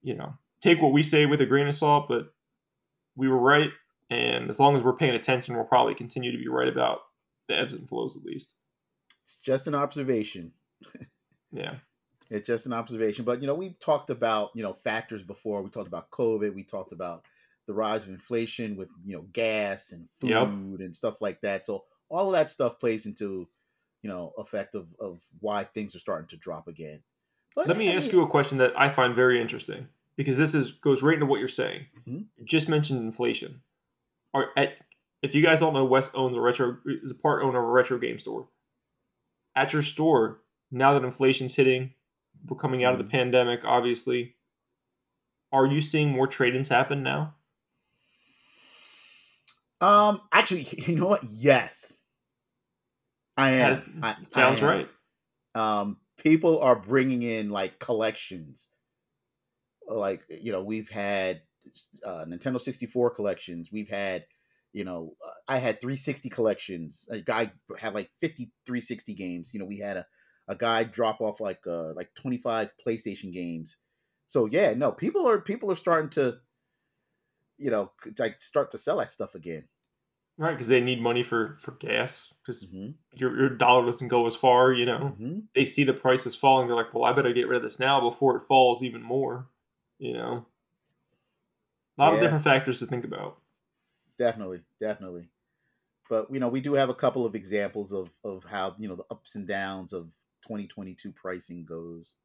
[0.02, 2.34] you know, take what we say with a grain of salt, but
[3.16, 3.72] we were right.
[4.10, 7.00] And as long as we're paying attention, we'll probably continue to be right about
[7.48, 8.56] the ebbs and flows at least.
[9.44, 10.52] just an observation.
[11.52, 11.76] Yeah.
[12.32, 13.26] It's just an observation.
[13.26, 15.62] But you know, we've talked about you know factors before.
[15.62, 16.56] We talked about COVID.
[16.56, 17.26] We talked about
[17.68, 20.48] the rise of inflation with you know gas and food Yep.
[20.48, 21.68] and stuff like that.
[21.68, 23.48] So all of that stuff plays into
[24.02, 27.04] you know effect of of why things are starting to drop again.
[27.56, 30.38] But Let me I ask mean- you a question that I find very interesting because
[30.40, 31.86] this is goes right into what you're saying.
[32.08, 32.26] Mhm.
[32.38, 33.62] You just mentioned inflation.
[34.34, 34.78] Are at
[35.22, 37.72] if you guys don't know, Wes owns a retro is a part owner of a
[37.72, 38.48] retro game store.
[39.56, 41.94] At your store, now that inflation's hitting,
[42.48, 44.36] we're coming out of the pandemic, obviously.
[45.52, 47.36] Are you seeing more trade-ins happen now?
[49.80, 51.24] Um, actually, you know what?
[51.24, 52.00] Yes,
[53.38, 54.00] I am.
[54.02, 54.88] I, sounds I am.
[55.56, 55.80] right.
[55.80, 58.70] um people are bringing in like collections
[59.88, 61.42] like you know we've had
[62.06, 63.72] uh nintendo 64 collections.
[63.72, 64.26] We've had
[64.74, 67.08] you know uh, i had 360 collections.
[67.12, 69.54] A guy had like 50 360 games.
[69.54, 70.08] You know we had a,
[70.48, 73.78] a guy drop off like uh like 25 playstation games.
[74.26, 76.40] So yeah no people are people are starting to
[77.58, 79.68] you know like start to sell that stuff again.
[80.38, 84.26] Right, because they need money for for gas because hmm your your dollar doesn't go
[84.26, 84.74] as far.
[84.74, 86.68] You know, hmm they see the prices falling.
[86.68, 89.50] They're like, well, I better get rid of this now before it falls even more.
[90.00, 90.48] You know,
[91.98, 93.38] a lot of different factors to think about.
[94.18, 95.30] definitely definitely
[96.10, 98.96] but you know we do have a couple of examples of of how you know
[98.96, 100.06] the ups and downs of
[100.44, 102.16] 2022 pricing goes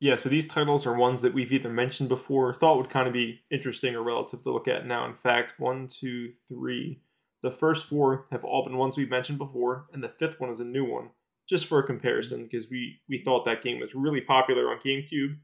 [0.00, 3.06] Yeah, so these titles are ones that we've either mentioned before or thought would kind
[3.08, 5.06] of be interesting or relative to look at now.
[5.06, 7.00] In fact, one, two, three.
[7.42, 10.60] The first four have all been ones we've mentioned before, and the fifth one is
[10.60, 11.10] a new one,
[11.48, 15.36] just for a comparison, because we, we thought that game was really popular on GameCube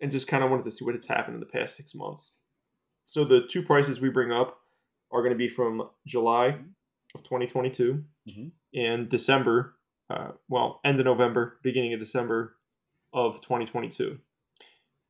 [0.00, 2.36] and just kind of wanted to see what has happened in the past six months.
[3.04, 4.58] So the two prices we bring up
[5.10, 6.58] are going to be from July
[7.14, 8.50] of 2022 Mhm.
[8.74, 9.76] and December,
[10.10, 12.56] uh, well, end of November, beginning of December
[13.12, 14.18] of 2022.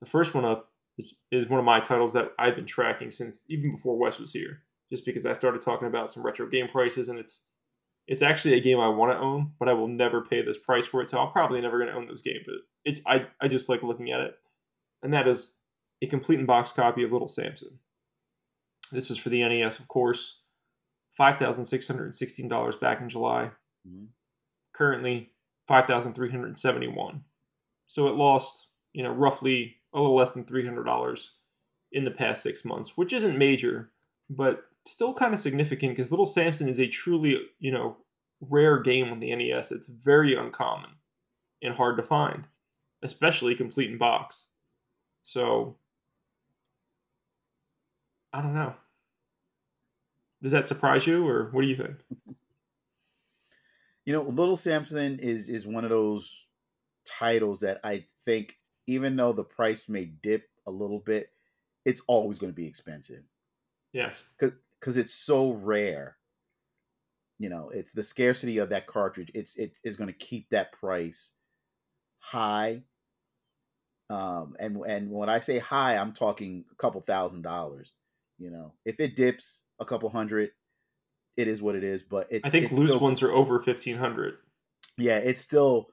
[0.01, 3.45] The first one up is, is one of my titles that I've been tracking since
[3.49, 7.09] even before Wes was here, just because I started talking about some retro game prices,
[7.09, 7.49] and it's
[8.09, 10.87] it's actually a game I want to own, but I will never pay this price
[10.87, 12.41] for it, so I'm probably never going to own this game.
[12.47, 14.39] But it's I I just like looking at it,
[15.07, 15.53] and that is
[16.03, 17.79] a complete in box copy of Little Samson.
[18.93, 20.41] This is for the NES, of course.
[21.17, 23.53] five thousand six hundred sixteen dollars back in July.
[23.89, 24.09] Mhm.
[24.75, 25.31] Currently,
[25.67, 27.25] five thousand three hundred seventy-one.
[27.87, 31.39] So it lost, you know, roughly a little less than three hundred dollars
[31.93, 33.93] in the past six months, which isn't major,
[34.29, 37.97] but still kind of significant because Little Samson is a truly, you know,
[38.41, 39.71] rare game on the NES.
[39.73, 40.91] It's very uncommon
[41.63, 42.49] and hard to find,
[43.03, 44.49] especially complete in box.
[45.27, 45.77] So
[48.33, 48.77] I don't know.
[50.41, 51.97] Does that surprise you, or what do you think?
[54.05, 56.47] You know, Little Samson is is one of those
[57.05, 58.57] titles that I think,
[58.87, 61.33] even though the price may dip a little bit,
[61.85, 63.25] it's always going to be expensive
[63.93, 64.25] Yes.
[64.39, 66.19] because because it's so rare.
[67.39, 69.33] You know, it's the scarcity of that cartridge.
[69.35, 71.33] It's it is going to keep that price
[72.19, 72.85] high.
[74.09, 77.93] Um, and and when I say high, I'm talking a couple thousand dollars.
[78.39, 80.51] You know, if it dips a couple hundred,
[81.37, 82.03] it is what it is.
[82.03, 84.35] But it's I think loose still- ones are over fifteen hundred.
[84.99, 85.89] yeah, it's still,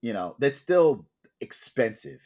[0.00, 1.06] you know, that's still
[1.40, 2.20] expensive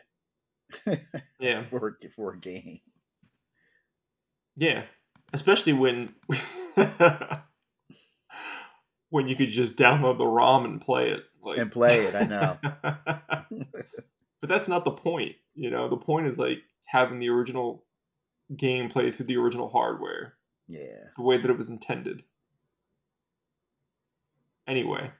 [1.40, 1.64] Yeah.
[1.70, 2.80] for for a game.
[4.56, 4.84] Yeah.
[5.32, 6.14] Especially when
[9.10, 11.24] when you could just download the ROM and play it.
[11.42, 12.58] Like And play it, I know.
[14.46, 15.32] but that's not the point.
[15.54, 17.84] You know, the point is like having the original
[18.56, 20.34] game play through the original hardware,
[20.68, 21.08] Yeah.
[21.16, 22.22] the way that it was intended.
[24.68, 25.10] Anyway,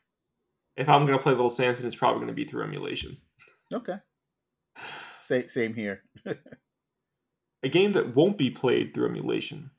[0.76, 3.18] if I'm gonna play Little Samson, it's probably gonna be through emulation.
[3.72, 3.96] Okay.
[5.22, 6.02] Same same here.
[7.62, 9.70] A game that won't be played through emulation,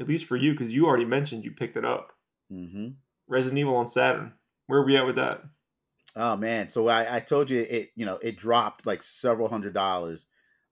[0.00, 2.12] at least for you, because you already mentioned you picked it up.
[2.50, 2.88] hmm
[3.26, 4.32] Resident Evil on Saturn.
[4.66, 5.42] Where are we at with that?
[6.16, 9.74] Oh man, so I, I told you it you know it dropped like several hundred
[9.74, 10.26] dollars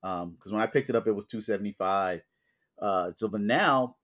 [0.05, 2.22] um because when I picked it up it was two seventy five.
[2.80, 3.97] Uh, so but now,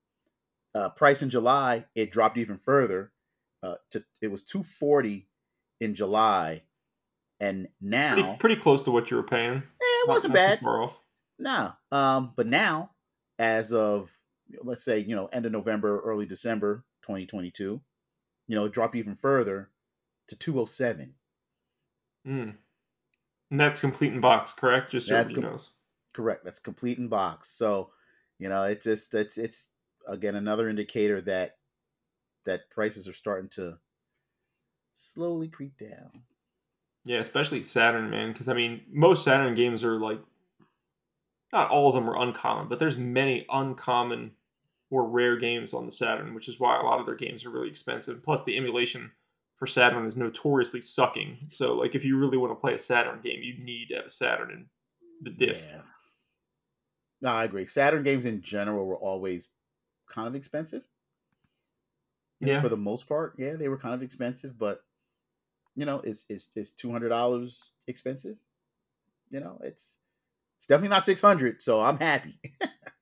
[0.74, 3.12] uh, price in July it dropped even further.
[3.62, 5.28] Uh, to it was two forty
[5.80, 6.62] in July,
[7.40, 9.58] and now Pretty, pretty close to what you were paying.
[9.58, 10.60] eh, it Not- wasn't not bad.
[10.60, 11.00] far off.
[11.40, 11.72] No.
[11.92, 12.90] Um, but now,
[13.38, 14.10] as of
[14.62, 17.80] let's say, you know, end of November, early December 2022,
[18.48, 19.70] you know, it dropped even further
[20.28, 21.14] to 207.
[22.26, 22.54] Mm.
[23.50, 24.90] And that's complete in box, correct?
[24.90, 25.70] Just so That's com- knows.
[26.12, 26.44] Correct.
[26.44, 27.50] That's complete in box.
[27.50, 27.90] So,
[28.38, 29.68] you know, it just it's it's
[30.06, 31.56] again another indicator that
[32.44, 33.78] that prices are starting to
[34.94, 36.22] slowly creep down.
[37.04, 38.32] Yeah, especially Saturn, man.
[38.32, 40.20] Because I mean, most Saturn games are like,
[41.52, 44.32] not all of them are uncommon, but there's many uncommon
[44.90, 47.50] or rare games on the Saturn, which is why a lot of their games are
[47.50, 48.22] really expensive.
[48.22, 49.12] Plus, the emulation
[49.58, 51.36] for Saturn is notoriously sucking.
[51.48, 54.06] So, like, if you really want to play a Saturn game, you need to have
[54.06, 54.66] a Saturn in
[55.20, 55.68] the disc.
[55.70, 55.82] Yeah.
[57.20, 57.66] No, I agree.
[57.66, 59.48] Saturn games in general were always
[60.08, 60.82] kind of expensive.
[62.40, 62.62] Yeah.
[62.62, 64.84] for the most part, yeah, they were kind of expensive, but
[65.74, 68.36] you know, is is is two hundred dollars expensive?
[69.28, 69.98] You know, it's
[70.56, 72.38] it's definitely not six hundred, so I'm happy.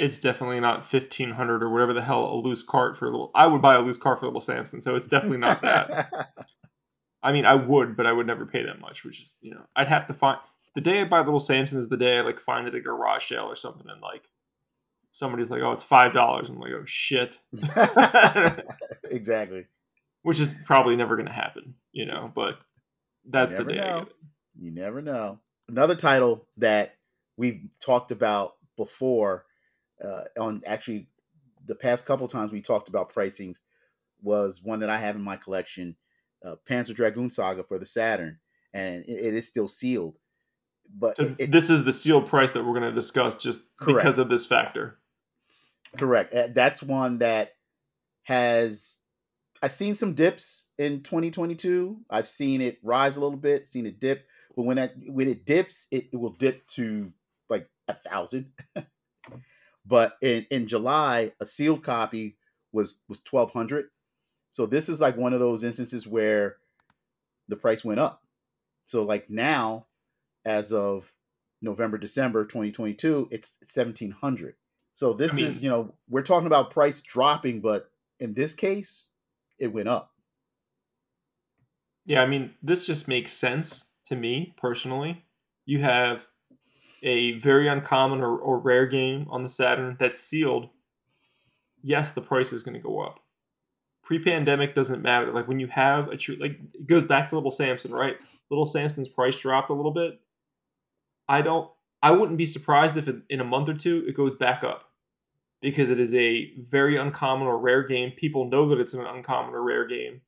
[0.00, 3.30] It's definitely not fifteen hundred or whatever the hell a loose cart for a little.
[3.34, 6.10] I would buy a loose cart for a little Samson, so it's definitely not that.
[7.22, 9.04] I mean, I would, but I would never pay that much.
[9.04, 10.38] Which is, you know, I'd have to find
[10.74, 12.80] the day I buy Little Samson is the day I like find it at a
[12.80, 14.26] garage sale or something, and like
[15.10, 17.40] somebody's like, "Oh, it's five dollars." I'm like, "Oh shit,"
[19.04, 19.66] exactly.
[20.22, 22.30] which is probably never going to happen, you know.
[22.34, 22.58] But
[23.28, 23.98] that's the day I know.
[23.98, 24.14] get it.
[24.58, 25.40] You never know.
[25.68, 26.94] Another title that
[27.36, 29.44] we've talked about before,
[30.04, 31.08] uh, on actually
[31.66, 33.58] the past couple times we talked about pricings,
[34.22, 35.96] was one that I have in my collection,
[36.44, 38.38] uh, Panzer Dragoon Saga for the Saturn,
[38.72, 40.18] and it, it is still sealed.
[40.92, 43.98] But So it- this is the sealed price that we're going to discuss, just Correct.
[43.98, 44.98] because of this factor.
[45.96, 46.32] Correct.
[46.34, 47.52] Uh, That's one that
[48.22, 48.96] has
[49.62, 51.98] I've seen some dips in 2022.
[52.08, 54.26] I've seen it rise a little bit, seen it dip,
[54.56, 57.12] but when that when it dips, it, it will dip to
[57.48, 58.52] like a thousand.
[59.86, 62.36] but in in July, a sealed copy
[62.72, 63.86] was was 1200.
[64.50, 66.56] So this is like one of those instances where
[67.48, 68.22] the price went up.
[68.84, 69.86] So like now,
[70.44, 71.12] as of
[71.62, 74.56] November December 2022, it's 1700.
[74.94, 78.54] So this I mean- is, you know, we're talking about price dropping, but in this
[78.54, 79.08] case,
[79.58, 80.12] it went up.
[82.06, 85.24] Yeah, I mean, this just makes sense to me personally.
[85.66, 86.26] You have
[87.02, 90.68] a very uncommon or, or rare game on the Saturn that's sealed.
[91.82, 93.20] Yes, the price is going to go up.
[94.02, 95.30] Pre-pandemic doesn't matter.
[95.32, 98.16] Like when you have a true, like it goes back to Little Samson, right?
[98.50, 100.20] Little Samson's price dropped a little bit.
[101.28, 101.70] I don't.
[102.02, 104.84] I wouldn't be surprised if in, in a month or two it goes back up.
[105.62, 108.12] because it is a very uncommon or rare game.
[108.16, 110.22] People know that it's an uncommon or rare game,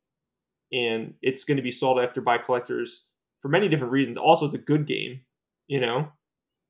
[0.72, 3.06] and it's going to be sought after by collectors
[3.40, 4.16] for many different reasons.
[4.16, 5.22] Also, it's a good game,
[5.68, 6.12] you know,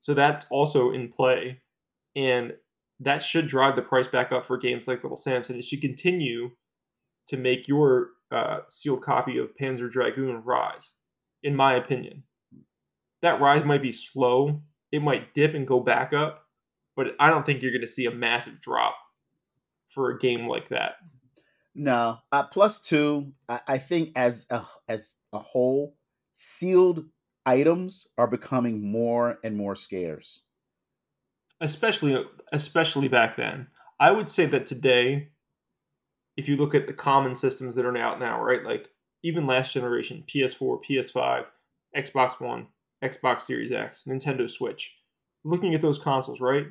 [0.03, 1.61] so that's also in play,
[2.17, 2.55] and
[2.99, 5.57] that should drive the price back up for games like Little Samson.
[5.57, 6.51] It should continue
[7.29, 10.97] to make your uh, sealed copy of Panzer Dragoon rise,
[11.45, 12.25] in my opinion.
[13.23, 14.63] That rise might be slow.
[14.91, 16.47] It might dip and go back up,
[16.97, 18.97] but I don't think you're going to see a massive drop
[19.87, 20.95] for a game like that.
[21.77, 23.35] No, uh, plus two.
[23.49, 25.97] I, I think as a, as a whole,
[26.33, 27.05] sealed
[27.47, 30.43] items are becoming more and more scarce.
[31.61, 33.69] Especially, especially back then.
[34.01, 35.29] I would say that today,
[36.37, 38.89] if you look at the common systems that are out now, right, like
[39.23, 41.47] even last generation, PS4, PS5,
[41.97, 42.69] Xbox One,
[43.03, 44.97] Xbox Series X, Nintendo Switch,
[45.45, 46.67] looking at those consoles, right?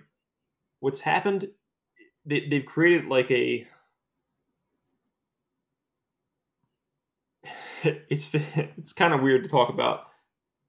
[0.80, 1.49] What's happened?
[2.26, 3.67] They, they've created like a
[7.84, 10.11] it's it's kind of weird to talk about.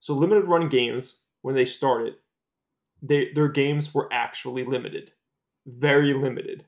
[0.03, 2.15] So limited run games when they started,
[3.01, 5.13] they their games were actually limited,
[5.65, 6.65] very limited,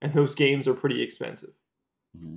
[0.00, 1.50] and those games are pretty expensive.
[2.16, 2.36] Mm-hmm.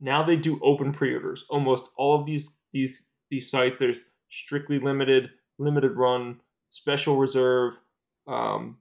[0.00, 1.46] Now they do open pre-orders.
[1.48, 7.80] Almost all of these these these sites there's strictly limited, limited run, special reserve.
[8.26, 8.80] Um,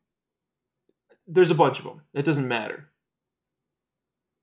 [1.28, 2.02] there's a bunch of them.
[2.14, 2.90] It doesn't matter.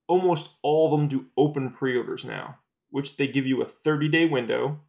[0.07, 2.57] Almost all of them do open pre-orders now
[2.91, 4.81] which they give you a 30 day window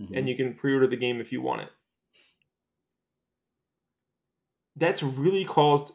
[0.00, 0.14] mm-hmm.
[0.14, 1.70] and you can pre order the game if you want it.
[4.76, 5.92] That's really caused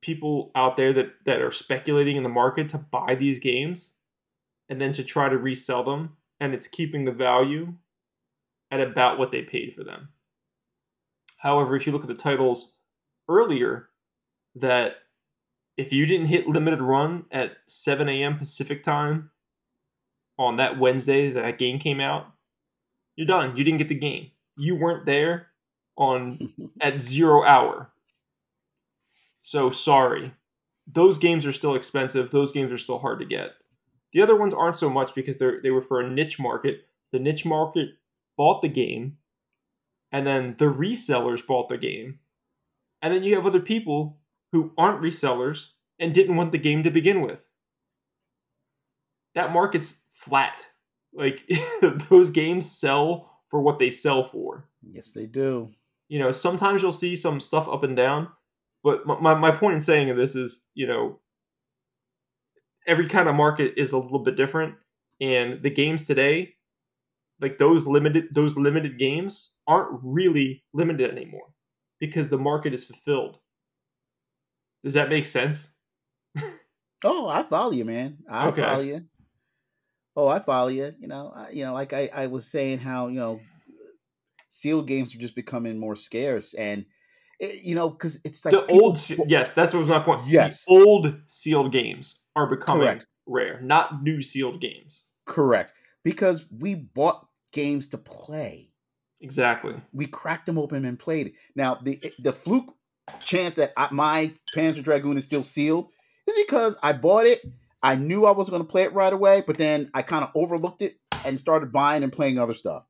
[0.00, 3.94] people out there that, that are speculating in the market to buy these games
[4.68, 6.16] and then to try to resell them.
[6.40, 7.74] And it's keeping the value
[8.70, 10.08] at about what they paid for them.
[11.38, 12.76] However, if you look at the titles
[13.28, 13.90] earlier,
[14.54, 14.96] that
[15.76, 18.38] if you didn't hit limited run at 7 a.m.
[18.38, 19.30] Pacific time
[20.38, 22.31] on that Wednesday that, that game came out,
[23.16, 23.56] you're done.
[23.56, 24.30] You didn't get the game.
[24.56, 25.48] You weren't there
[25.96, 27.92] on at zero hour.
[29.40, 30.32] So sorry.
[30.86, 32.30] Those games are still expensive.
[32.30, 33.52] Those games are still hard to get.
[34.12, 36.82] The other ones aren't so much because they're they were for a niche market.
[37.12, 37.90] The niche market
[38.36, 39.18] bought the game,
[40.10, 42.18] and then the resellers bought the game.
[43.00, 44.20] And then you have other people
[44.52, 47.52] who aren't resellers and didn't want the game to begin with
[49.34, 50.68] that market's flat.
[51.14, 51.48] Like
[52.08, 54.68] those games sell for what they sell for.
[54.82, 55.70] Yes, they do.
[56.08, 58.28] You know, sometimes you'll see some stuff up and down,
[58.82, 61.20] but my, my point in saying this is, you know,
[62.86, 64.74] every kind of market is a little bit different.
[65.20, 66.54] And the games today,
[67.40, 71.54] like those limited those limited games aren't really limited anymore
[72.00, 73.38] because the market is fulfilled.
[74.82, 75.74] Does that make sense?
[77.04, 78.18] oh, I follow you, man.
[78.28, 78.62] I okay.
[78.62, 79.04] follow you.
[80.14, 80.94] Oh, I follow you.
[80.98, 83.40] You know, I, you know, like I, I was saying, how you know,
[84.48, 86.84] sealed games are just becoming more scarce, and
[87.40, 89.08] it, you know, because it's like the people, old.
[89.26, 90.26] Yes, that's what was my point.
[90.26, 93.06] Yes, the old sealed games are becoming Correct.
[93.26, 95.06] rare, not new sealed games.
[95.24, 98.72] Correct, because we bought games to play.
[99.20, 99.74] Exactly.
[99.92, 101.34] We cracked them open and played it.
[101.54, 102.74] Now, the the fluke
[103.20, 105.88] chance that I, my Panzer Dragoon is still sealed
[106.26, 107.40] is because I bought it
[107.82, 110.30] I knew I was going to play it right away, but then I kind of
[110.34, 112.86] overlooked it and started buying and playing other stuff.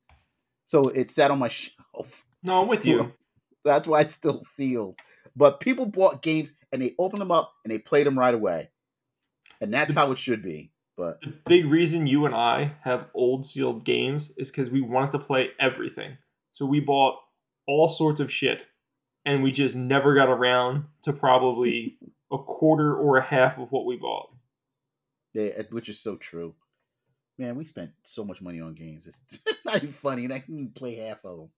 [0.64, 2.24] So it sat on my shelf.
[2.43, 3.12] No, I'm with you.
[3.64, 4.97] That's why it's still sealed.
[5.34, 8.70] But people bought games and they opened them up and they played them right away.
[9.61, 10.72] And that's how it should be.
[10.97, 15.12] But the big reason you and I have old sealed games is because we wanted
[15.12, 16.18] to play everything.
[16.51, 17.16] So we bought
[17.66, 18.66] all sorts of shit
[19.24, 21.97] and we just never got around to probably
[22.32, 24.30] a quarter or a half of what we bought.
[25.33, 26.55] Yeah, which is so true.
[27.39, 29.07] Man, we spent so much money on games.
[29.07, 29.20] It's
[29.64, 31.49] not even funny, and I can play half of them.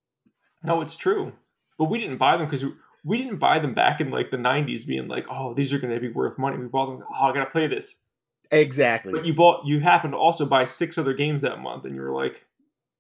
[0.63, 1.33] No, it's true.
[1.79, 2.65] But we didn't buy them because
[3.05, 5.93] we didn't buy them back in like the '90s, being like, "Oh, these are going
[5.93, 7.07] to be worth money." We bought them.
[7.09, 8.05] Oh, I gotta play this.
[8.51, 9.13] Exactly.
[9.13, 9.67] But you bought.
[9.67, 12.47] You happened to also buy six other games that month, and you were like,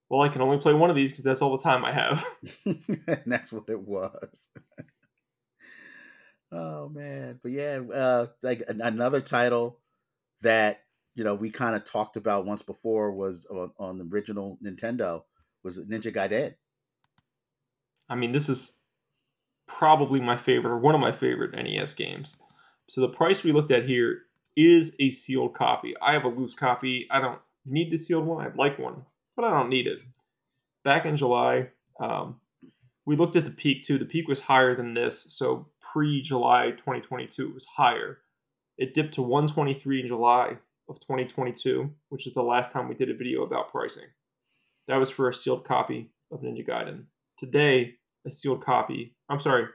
[0.09, 2.25] "Well, I can only play one of these because that's all the time I have."
[2.66, 2.83] and
[3.27, 4.49] that's what it was.
[6.51, 9.79] oh man, but yeah, uh, like another title
[10.45, 10.80] that
[11.14, 15.22] you know we kind of talked about once before was on, on the original Nintendo
[15.62, 16.55] was Ninja Gaiden.
[18.09, 18.72] I mean, this is
[19.66, 22.36] probably my favorite or one of my favorite NES games.
[22.88, 24.22] So the price we looked at here
[24.57, 25.95] is a sealed copy.
[26.03, 27.07] I have a loose copy.
[27.11, 28.45] I don't need the sealed one.
[28.45, 29.05] I'd like one,
[29.36, 29.99] but I don't need it.
[30.84, 31.68] Back in July,
[31.99, 32.40] um,
[33.07, 33.99] we looked at the peak too.
[33.99, 35.26] The peak was higher than this.
[35.30, 38.18] So pre July 2022, it was higher.
[38.77, 40.59] It dipped to 123 in July
[40.89, 44.09] of 2022, which is the last time we did a video about pricing.
[44.89, 47.05] That was for a sealed copy of Ninja Gaiden.
[47.39, 47.95] Today,
[48.27, 49.16] a sealed copy.
[49.29, 49.66] I'm sorry,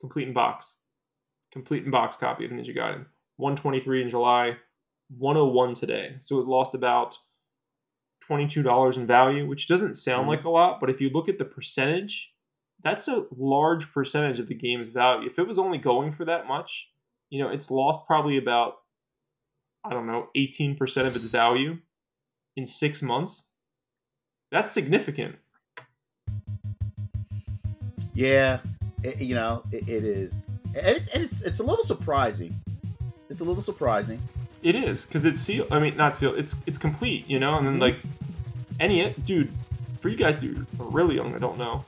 [0.00, 0.76] complete in box.
[1.52, 3.06] Complete in box copy of Ninja Gaiden.
[3.36, 4.56] 123 in July,
[5.16, 6.16] 101 today.
[6.20, 7.18] So it lost about
[8.28, 10.30] $22 in value, which doesn't sound mm-hmm.
[10.30, 12.32] like a lot, but if you look at the percentage,
[12.82, 15.26] that's a large percentage of the game's value.
[15.26, 16.90] If it was only going for that much,
[17.30, 18.74] you know, it's lost probably about
[19.84, 21.78] I don't know, 18% of its value
[22.56, 23.52] in 6 months.
[24.50, 25.36] That's significant.
[28.12, 28.58] Yeah,
[29.02, 30.44] it, you know, it, it is.
[30.66, 32.60] And it's, and it's it's a little surprising.
[33.30, 34.20] It's a little surprising.
[34.62, 35.68] It is cuz it's sealed.
[35.70, 36.36] I mean, not sealed.
[36.38, 37.82] It's it's complete, you know, and then mm-hmm.
[37.82, 37.96] like
[38.80, 39.50] any dude,
[40.00, 41.84] for you guys who are really young, I don't know.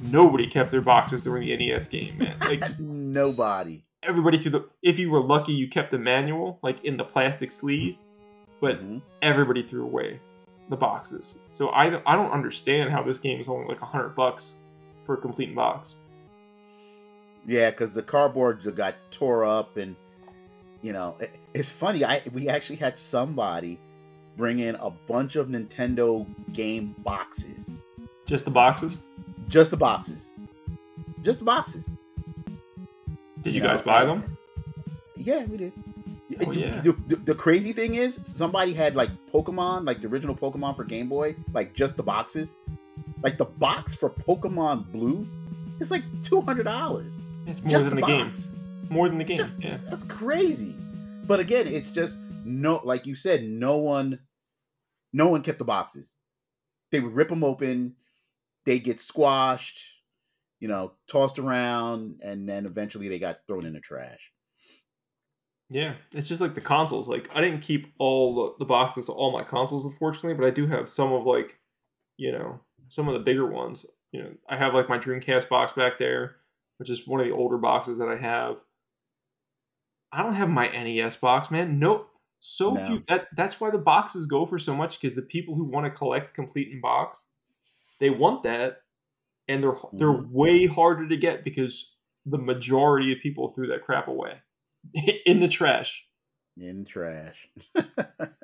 [0.00, 2.36] Nobody kept their boxes during the NES game, man.
[2.40, 3.82] Like nobody.
[4.02, 4.68] Everybody threw the.
[4.82, 7.96] If you were lucky, you kept the manual like in the plastic sleeve,
[8.60, 8.98] but mm-hmm.
[9.22, 10.20] everybody threw away
[10.68, 11.38] the boxes.
[11.50, 14.56] So I I don't understand how this game is only like a hundred bucks
[15.02, 15.96] for a complete box.
[17.46, 19.96] Yeah, because the cardboard got tore up, and
[20.82, 22.04] you know it, it's funny.
[22.04, 23.78] I we actually had somebody
[24.36, 27.70] bring in a bunch of Nintendo game boxes.
[28.26, 29.00] Just the boxes.
[29.48, 30.32] Just the boxes.
[31.22, 31.88] Just the boxes.
[33.48, 34.36] Did you, you guys know, buy them?
[35.16, 35.72] Yeah, we did.
[36.46, 36.80] Oh, yeah.
[36.80, 40.84] The, the, the, crazy thing is, somebody had like Pokemon, like the original Pokemon for
[40.84, 42.54] Game Boy, like just the boxes.
[43.22, 45.26] Like the box for Pokemon Blue
[45.80, 47.16] is like two hundred dollars.
[47.46, 48.32] It's more just than the, the game.
[48.90, 49.38] More than the game.
[49.38, 50.74] Just, yeah, that's crazy.
[51.24, 54.18] But again, it's just no, like you said, no one,
[55.12, 56.16] no one kept the boxes.
[56.92, 57.94] They would rip them open.
[58.66, 59.97] They get squashed
[60.60, 64.32] you know, tossed around, and then eventually they got thrown in the trash.
[65.70, 67.08] Yeah, it's just like the consoles.
[67.08, 70.66] Like I didn't keep all the boxes of all my consoles, unfortunately, but I do
[70.66, 71.58] have some of like,
[72.16, 73.84] you know, some of the bigger ones.
[74.12, 76.36] You know, I have like my Dreamcast box back there,
[76.78, 78.56] which is one of the older boxes that I have.
[80.10, 81.78] I don't have my NES box, man.
[81.78, 82.10] Nope.
[82.40, 82.86] So no.
[82.86, 83.04] few.
[83.08, 85.96] That that's why the boxes go for so much because the people who want to
[85.96, 87.28] collect complete in box,
[88.00, 88.78] they want that,
[89.48, 90.32] and they're they're mm-hmm.
[90.32, 91.96] way harder to get because
[92.26, 94.42] the majority of people threw that crap away
[95.26, 96.04] in the trash.
[96.56, 97.48] In trash.
[97.74, 97.84] in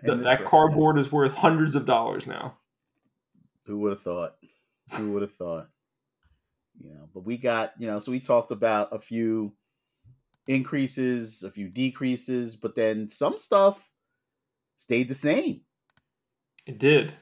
[0.03, 0.49] the, that trash.
[0.49, 2.57] cardboard is worth hundreds of dollars now.
[3.67, 4.37] Who would have thought?
[4.95, 5.69] Who would have thought?
[6.79, 9.53] You know, but we got you know, so we talked about a few
[10.47, 13.91] increases, a few decreases, but then some stuff
[14.77, 15.63] stayed the same.
[16.67, 17.15] It did.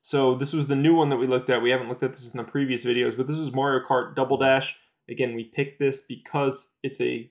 [0.00, 1.62] So this was the new one that we looked at.
[1.62, 4.36] We haven't looked at this in the previous videos, but this was Mario Kart Double
[4.36, 4.76] Dash.
[5.08, 7.30] Again, we picked this because it's a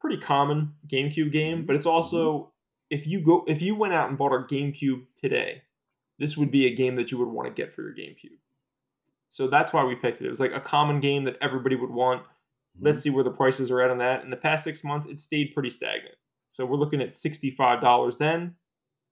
[0.00, 1.96] pretty common GameCube game, but it's mm-hmm.
[1.96, 2.52] also
[2.90, 5.62] if you go if you went out and bought a GameCube today,
[6.18, 8.38] this would be a game that you would want to get for your GameCube.
[9.28, 10.26] So that's why we picked it.
[10.26, 12.22] It was like a common game that everybody would want.
[12.80, 13.02] Let's mm-hmm.
[13.02, 14.24] see where the prices are at on that.
[14.24, 16.14] In the past six months, it stayed pretty stagnant.
[16.46, 18.54] So we're looking at $65 then,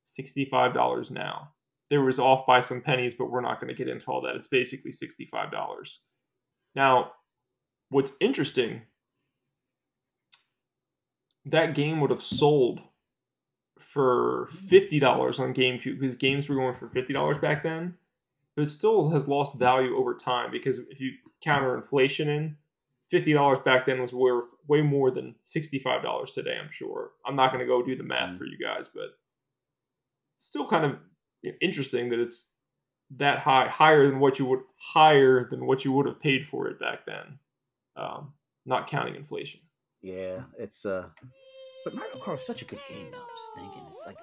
[0.06, 1.52] $65 now
[1.90, 4.34] there was off by some pennies, but we're not going to get into all that.
[4.34, 5.98] It's basically $65.
[6.74, 7.12] Now,
[7.90, 8.82] what's interesting,
[11.44, 12.82] that game would have sold
[13.78, 17.94] for $50 on GameCube because games were going for $50 back then.
[18.54, 22.56] But it still has lost value over time because if you counter inflation in,
[23.12, 27.10] $50 back then was worth way more than $65 today, I'm sure.
[27.24, 28.38] I'm not going to go do the math mm.
[28.38, 29.10] for you guys, but
[30.38, 30.96] still kind of
[31.60, 32.48] interesting that it's
[33.16, 36.68] that high, higher than what you would higher than what you would have paid for
[36.68, 37.38] it back then,
[37.96, 38.32] um,
[38.64, 39.60] not counting inflation.
[40.02, 41.08] Yeah, it's uh,
[41.84, 43.18] but Mario Kart is such a good game though.
[43.18, 44.18] I'm just thinking, it's like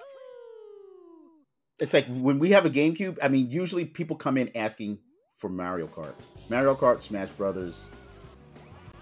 [1.78, 3.18] it's like when we have a GameCube.
[3.22, 4.98] I mean, usually people come in asking
[5.36, 6.14] for Mario Kart,
[6.48, 7.90] Mario Kart, Smash Brothers,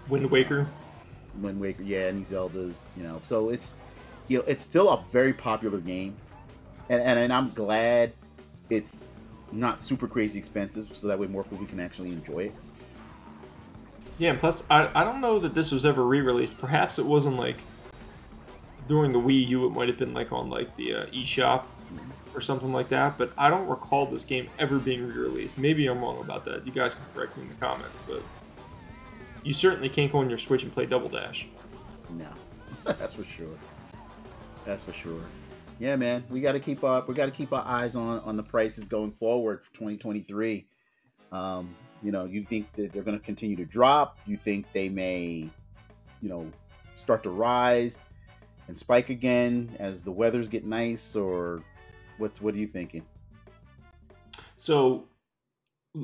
[0.09, 0.67] Wind Waker,
[1.41, 3.19] Wind Waker, yeah, any Zeldas, you know.
[3.23, 3.75] So it's
[4.27, 6.15] you know it's still a very popular game
[6.89, 8.13] and, and and I'm glad
[8.69, 9.03] it's
[9.51, 12.53] not super crazy expensive, so that way more people can actually enjoy it.
[14.17, 16.57] Yeah, and plus I I don't know that this was ever re-released.
[16.57, 17.57] Perhaps it wasn't like
[18.87, 19.67] during the Wii U.
[19.67, 21.63] It might have been like on like the uh, eShop
[22.35, 23.17] or something like that.
[23.17, 25.57] But I don't recall this game ever being re-released.
[25.57, 26.65] Maybe I'm wrong about that.
[26.65, 28.21] You guys can correct me in the comments, but
[29.43, 31.47] you certainly can't go on your Switch and play Double Dash.
[32.11, 32.27] No,
[32.83, 33.57] that's for sure.
[34.65, 35.21] That's for sure
[35.79, 37.07] yeah, man, we got to keep up.
[37.07, 40.65] We got to keep our eyes on on the prices going forward for 2023.
[41.31, 44.19] Um, You know, you think that they're going to continue to drop?
[44.25, 45.49] You think they may,
[46.21, 46.51] you know,
[46.95, 47.97] start to rise
[48.67, 51.63] and spike again as the weathers get nice, or
[52.17, 52.31] what?
[52.41, 53.05] What are you thinking?
[54.55, 55.07] So,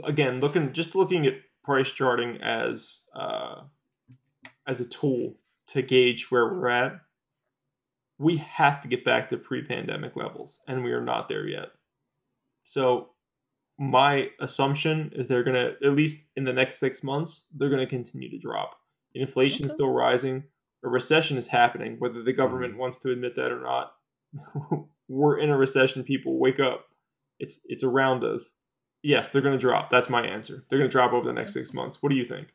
[0.04, 1.34] again, looking just looking at
[1.64, 3.64] price charting as uh,
[4.66, 5.36] as a tool
[5.68, 7.00] to gauge where we're at,
[8.20, 11.70] we have to get back to pre-pandemic levels, and we are not there yet.
[12.66, 13.12] So,
[13.80, 18.30] my assumption is they're gonna at least in the next six months they're gonna continue
[18.30, 18.76] to drop.
[19.16, 19.78] Inflation is Okay.
[19.78, 20.44] still rising.
[20.84, 22.82] A recession is happening, whether the government mm-hmm.
[22.82, 23.96] wants to admit that or not.
[25.08, 26.04] we're in a recession.
[26.04, 26.90] People, wake up!
[27.40, 28.58] It's it's around us.
[29.02, 29.90] Yes, they're gonna drop.
[29.90, 30.66] That's my answer.
[30.70, 32.04] They're gonna drop over the next six months.
[32.04, 32.54] What do you think?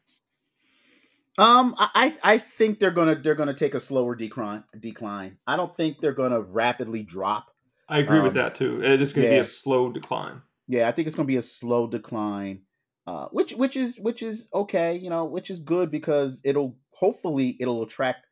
[1.37, 1.89] Um, I
[2.23, 5.39] I I think they're gonna they're gonna take a slower decline decline.
[5.47, 7.47] I don't think they're gonna rapidly drop.
[7.89, 8.83] I agree with Um, that too.
[8.83, 10.43] It is gonna be a slow decline.
[10.69, 12.63] Yeah, I think it's gonna be a slow decline,
[13.07, 17.57] uh, which which is which is okay, you know, which is good because it'll hopefully
[17.61, 18.27] it'll attract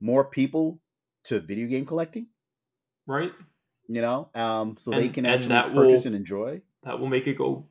[0.00, 0.80] more people
[1.24, 2.26] to video game collecting.
[3.06, 3.32] Right?
[3.86, 6.62] You know, um, so they can actually purchase will- and enjoy.
[6.84, 7.66] That will make it go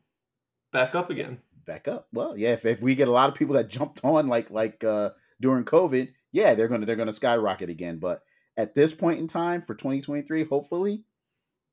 [0.71, 1.39] back up again.
[1.69, 2.09] Back up.
[2.11, 4.83] Well, yeah, if, if we get a lot of people that jumped on like like
[4.83, 7.99] uh during COVID, yeah, they're gonna they're gonna skyrocket again.
[7.99, 8.23] But
[8.57, 11.03] at this point in time for 2023, hopefully,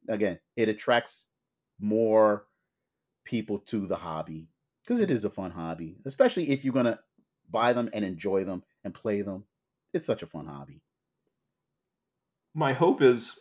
[0.09, 1.27] again, it attracts
[1.81, 2.47] more
[3.24, 4.48] people to the hobby
[4.85, 7.01] because it is a fun hobby, especially if you're gonna
[7.51, 9.44] buy them and enjoy them and play them.
[9.94, 10.82] It's such a fun hobby.
[12.55, 13.40] my hope is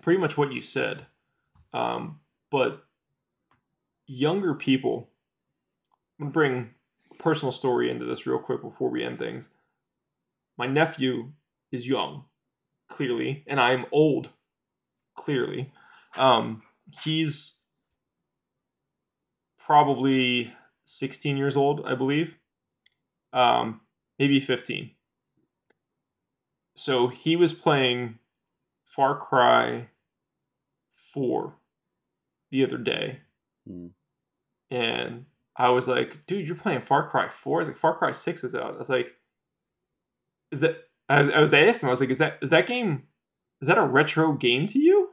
[0.00, 1.06] pretty much what you said
[1.72, 2.20] um,
[2.50, 2.84] but
[4.06, 5.10] younger people
[6.22, 6.70] i'm to bring
[7.10, 9.50] a personal story into this real quick before we end things
[10.56, 11.32] my nephew
[11.70, 12.24] is young
[12.88, 14.30] clearly and i'm old
[15.14, 15.70] clearly
[16.18, 16.62] um,
[17.02, 17.60] he's
[19.58, 20.52] probably
[20.84, 22.36] 16 years old i believe
[23.32, 23.80] um,
[24.18, 24.90] maybe 15
[26.74, 28.18] so he was playing
[28.84, 29.88] Far Cry
[30.88, 31.54] 4
[32.50, 33.20] the other day.
[33.66, 33.88] Hmm.
[34.70, 35.26] And
[35.56, 37.58] I was like, dude, you're playing Far Cry 4?
[37.58, 38.74] I was like, Far Cry 6 is out.
[38.74, 39.08] I was like,
[40.50, 40.76] is that
[41.08, 43.04] I, I was asked him, I was like, is that is that game
[43.60, 45.10] is that a retro game to you?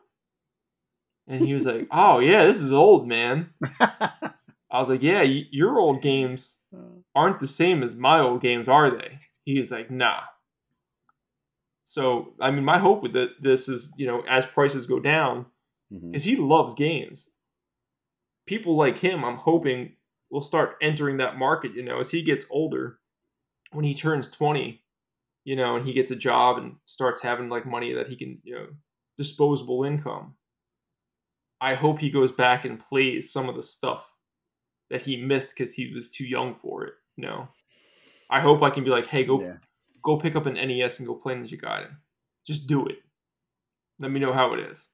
[1.28, 3.52] And he was like, Oh yeah, this is old, man.
[3.80, 4.32] I
[4.80, 6.60] was like, Yeah, your old games
[7.16, 9.20] aren't the same as my old games, are they?
[9.46, 10.22] He was like, Nah.
[11.84, 15.48] So, I mean, my hope with it, this is, you know, as prices go down,
[15.92, 16.16] Mhm.
[16.16, 17.32] is he loves games.
[18.46, 19.94] People like him, I'm hoping,
[20.30, 23.00] will start entering that market, you know, as he gets older.
[23.72, 24.84] When he turns 20,
[25.44, 28.40] you know, and he gets a job and starts having like money that he can,
[28.44, 28.68] you know,
[29.16, 30.36] disposable income.
[31.62, 34.12] I hope he goes back and plays some of the stuff
[34.90, 37.48] that he missed because he was too young for it, you know.
[38.30, 39.58] I hope I can be like, hey, go Yeah.
[40.02, 41.96] go pick up an NES and go play Ninja Gaiden.
[42.46, 43.00] Just do it.
[44.00, 44.90] Let me know how it is.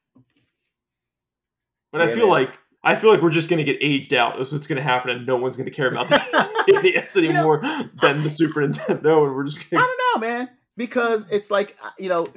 [1.91, 2.29] But I feel man.
[2.29, 4.37] like I feel like we're just gonna get aged out.
[4.37, 6.17] That's what's gonna happen, and no one's gonna care about the
[6.67, 7.61] NES You know, anymore
[8.01, 9.83] than the Super Nintendo, and we're just I gonna.
[9.83, 12.27] I don't know, man, because it's like uh, you know,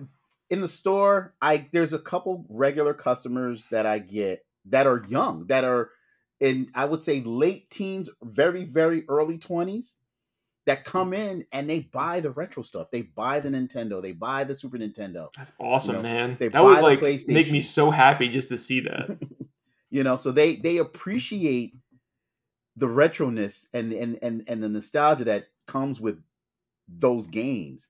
[0.49, 5.47] in the store, I there's a couple regular customers that I get that are young,
[5.49, 5.91] that are
[6.41, 9.97] in I would say late teens, very very early twenties,
[10.65, 12.91] that come in and they buy the retro stuff.
[12.91, 15.33] They buy the Nintendo, they buy the Super Nintendo.
[15.37, 16.37] That's awesome, You know, man.
[16.39, 19.19] they That would the like make me so happy just to see that.
[19.91, 21.75] You know, so they they appreciate
[22.77, 26.21] the retroness and and and and the nostalgia that comes with
[26.89, 27.89] those games.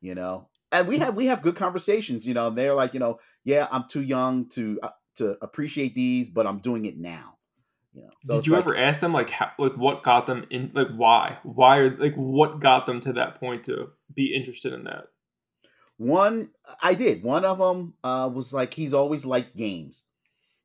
[0.00, 2.26] You know, and we have we have good conversations.
[2.26, 5.94] You know, and they're like, you know, yeah, I'm too young to uh, to appreciate
[5.94, 7.36] these, but I'm doing it now.
[7.92, 10.46] You know, so Did you like- ever ask them like how, like what got them
[10.50, 14.72] in like why why are like what got them to that point to be interested
[14.72, 15.04] in that?
[15.96, 16.50] One,
[16.82, 17.22] I did.
[17.22, 20.04] One of them uh, was like he's always liked games.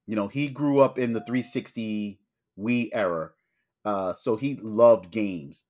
[0.09, 2.19] You know, he grew up in the 360
[2.57, 3.29] Wii era,
[3.85, 5.65] uh, so he loved games.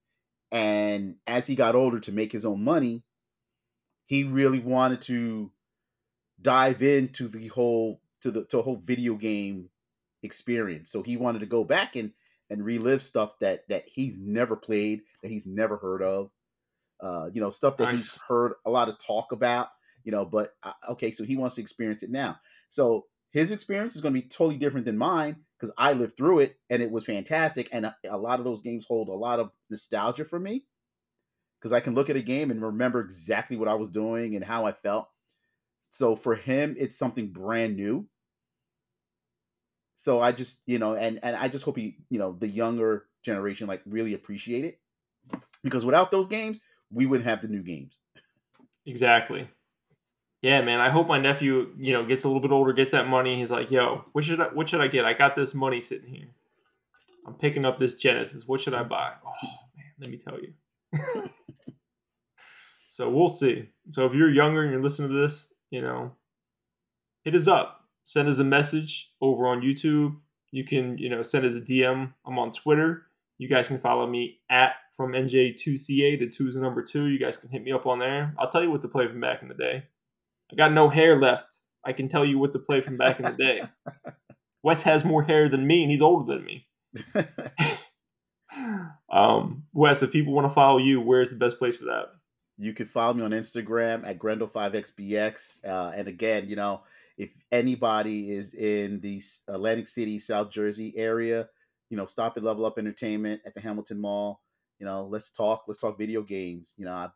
[0.49, 3.03] And as he got older to make his own money,
[4.05, 5.51] he really wanted to
[6.41, 9.71] dive into the whole to the to whole video game
[10.23, 10.89] experience.
[10.89, 12.13] So he wanted to go back and
[12.49, 16.31] and relive stuff that that he's never played, that he's never heard of.
[17.01, 19.67] Uh, you know, stuff that he's heard a lot of talk about.
[20.05, 22.39] You know, but uh, okay, so he wants to experience it now.
[22.69, 26.39] So his experience is going to be totally different than mine because I lived through
[26.39, 27.69] it and it was fantastic.
[27.71, 30.65] And a, a lot of those games hold a lot of nostalgia for me
[31.59, 34.43] because I can look at a game and remember exactly what I was doing and
[34.43, 35.09] how I felt.
[35.89, 38.07] So for him, it's something brand new.
[39.95, 43.07] So I just, you know, and and I just hope he, you know, the younger
[43.21, 44.79] generation like really appreciate it
[45.61, 47.99] because without those games, we wouldn't have the new games.
[48.85, 49.49] Exactly.
[50.41, 50.79] Yeah, man.
[50.79, 53.37] I hope my nephew, you know, gets a little bit older, gets that money.
[53.37, 55.05] He's like, "Yo, what should I, what should I get?
[55.05, 56.29] I got this money sitting here.
[57.27, 58.47] I'm picking up this Genesis.
[58.47, 59.13] What should I buy?
[59.25, 60.53] Oh man, let me tell you.
[62.87, 63.69] so we'll see.
[63.91, 66.13] So if you're younger and you're listening to this, you know,
[67.23, 67.85] hit us up.
[68.03, 70.15] Send us a message over on YouTube.
[70.51, 72.13] You can, you know, send us a DM.
[72.25, 73.03] I'm on Twitter.
[73.37, 76.19] You guys can follow me at from NJ2CA.
[76.19, 77.05] The two is the number two.
[77.05, 78.33] You guys can hit me up on there.
[78.37, 79.83] I'll tell you what to play from back in the day.
[80.51, 81.61] I got no hair left.
[81.85, 83.63] I can tell you what to play from back in the day.
[84.63, 86.67] Wes has more hair than me, and he's older than me.
[89.11, 92.07] um, Wes, if people want to follow you, where's the best place for that?
[92.57, 95.65] You can follow me on Instagram at Grendel5XBX.
[95.65, 96.81] Uh, and again, you know,
[97.17, 101.47] if anybody is in the Atlantic City, South Jersey area,
[101.89, 104.41] you know, stop at Level Up Entertainment at the Hamilton Mall.
[104.79, 105.63] You know, let's talk.
[105.67, 106.73] Let's talk video games.
[106.77, 107.09] You know, I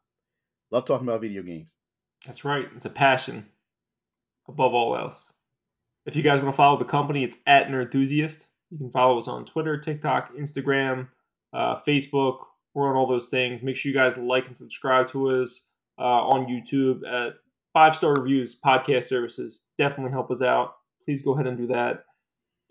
[0.72, 1.78] love talking about video games.
[2.26, 2.68] That's right.
[2.76, 3.48] It's a passion
[4.48, 5.34] above all else.
[6.06, 8.48] If you guys want to follow the company, it's at Nerdthusiast.
[8.72, 11.10] You can follow us on Twitter, TikTok, Instagram,
[11.54, 12.40] uh, Facebook.
[12.74, 13.62] We're on all those things.
[13.62, 17.36] Make sure you guys like and subscribe to us uh, on YouTube at
[17.72, 19.64] five star reviews, podcast services.
[19.78, 20.76] Definitely help us out.
[21.04, 22.06] Please go ahead and do that.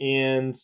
[0.01, 0.55] And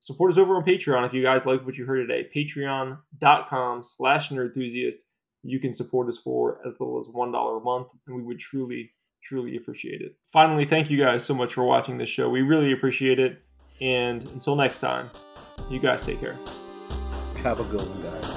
[0.00, 2.28] support us over on Patreon if you guys like what you heard today.
[2.34, 5.04] Patreon.com slash nerdthusiast.
[5.42, 8.92] You can support us for as little as $1 a month, and we would truly,
[9.22, 10.16] truly appreciate it.
[10.32, 12.28] Finally, thank you guys so much for watching this show.
[12.28, 13.42] We really appreciate it.
[13.80, 15.10] And until next time,
[15.68, 16.36] you guys take care.
[17.42, 18.31] Have a good one, guys.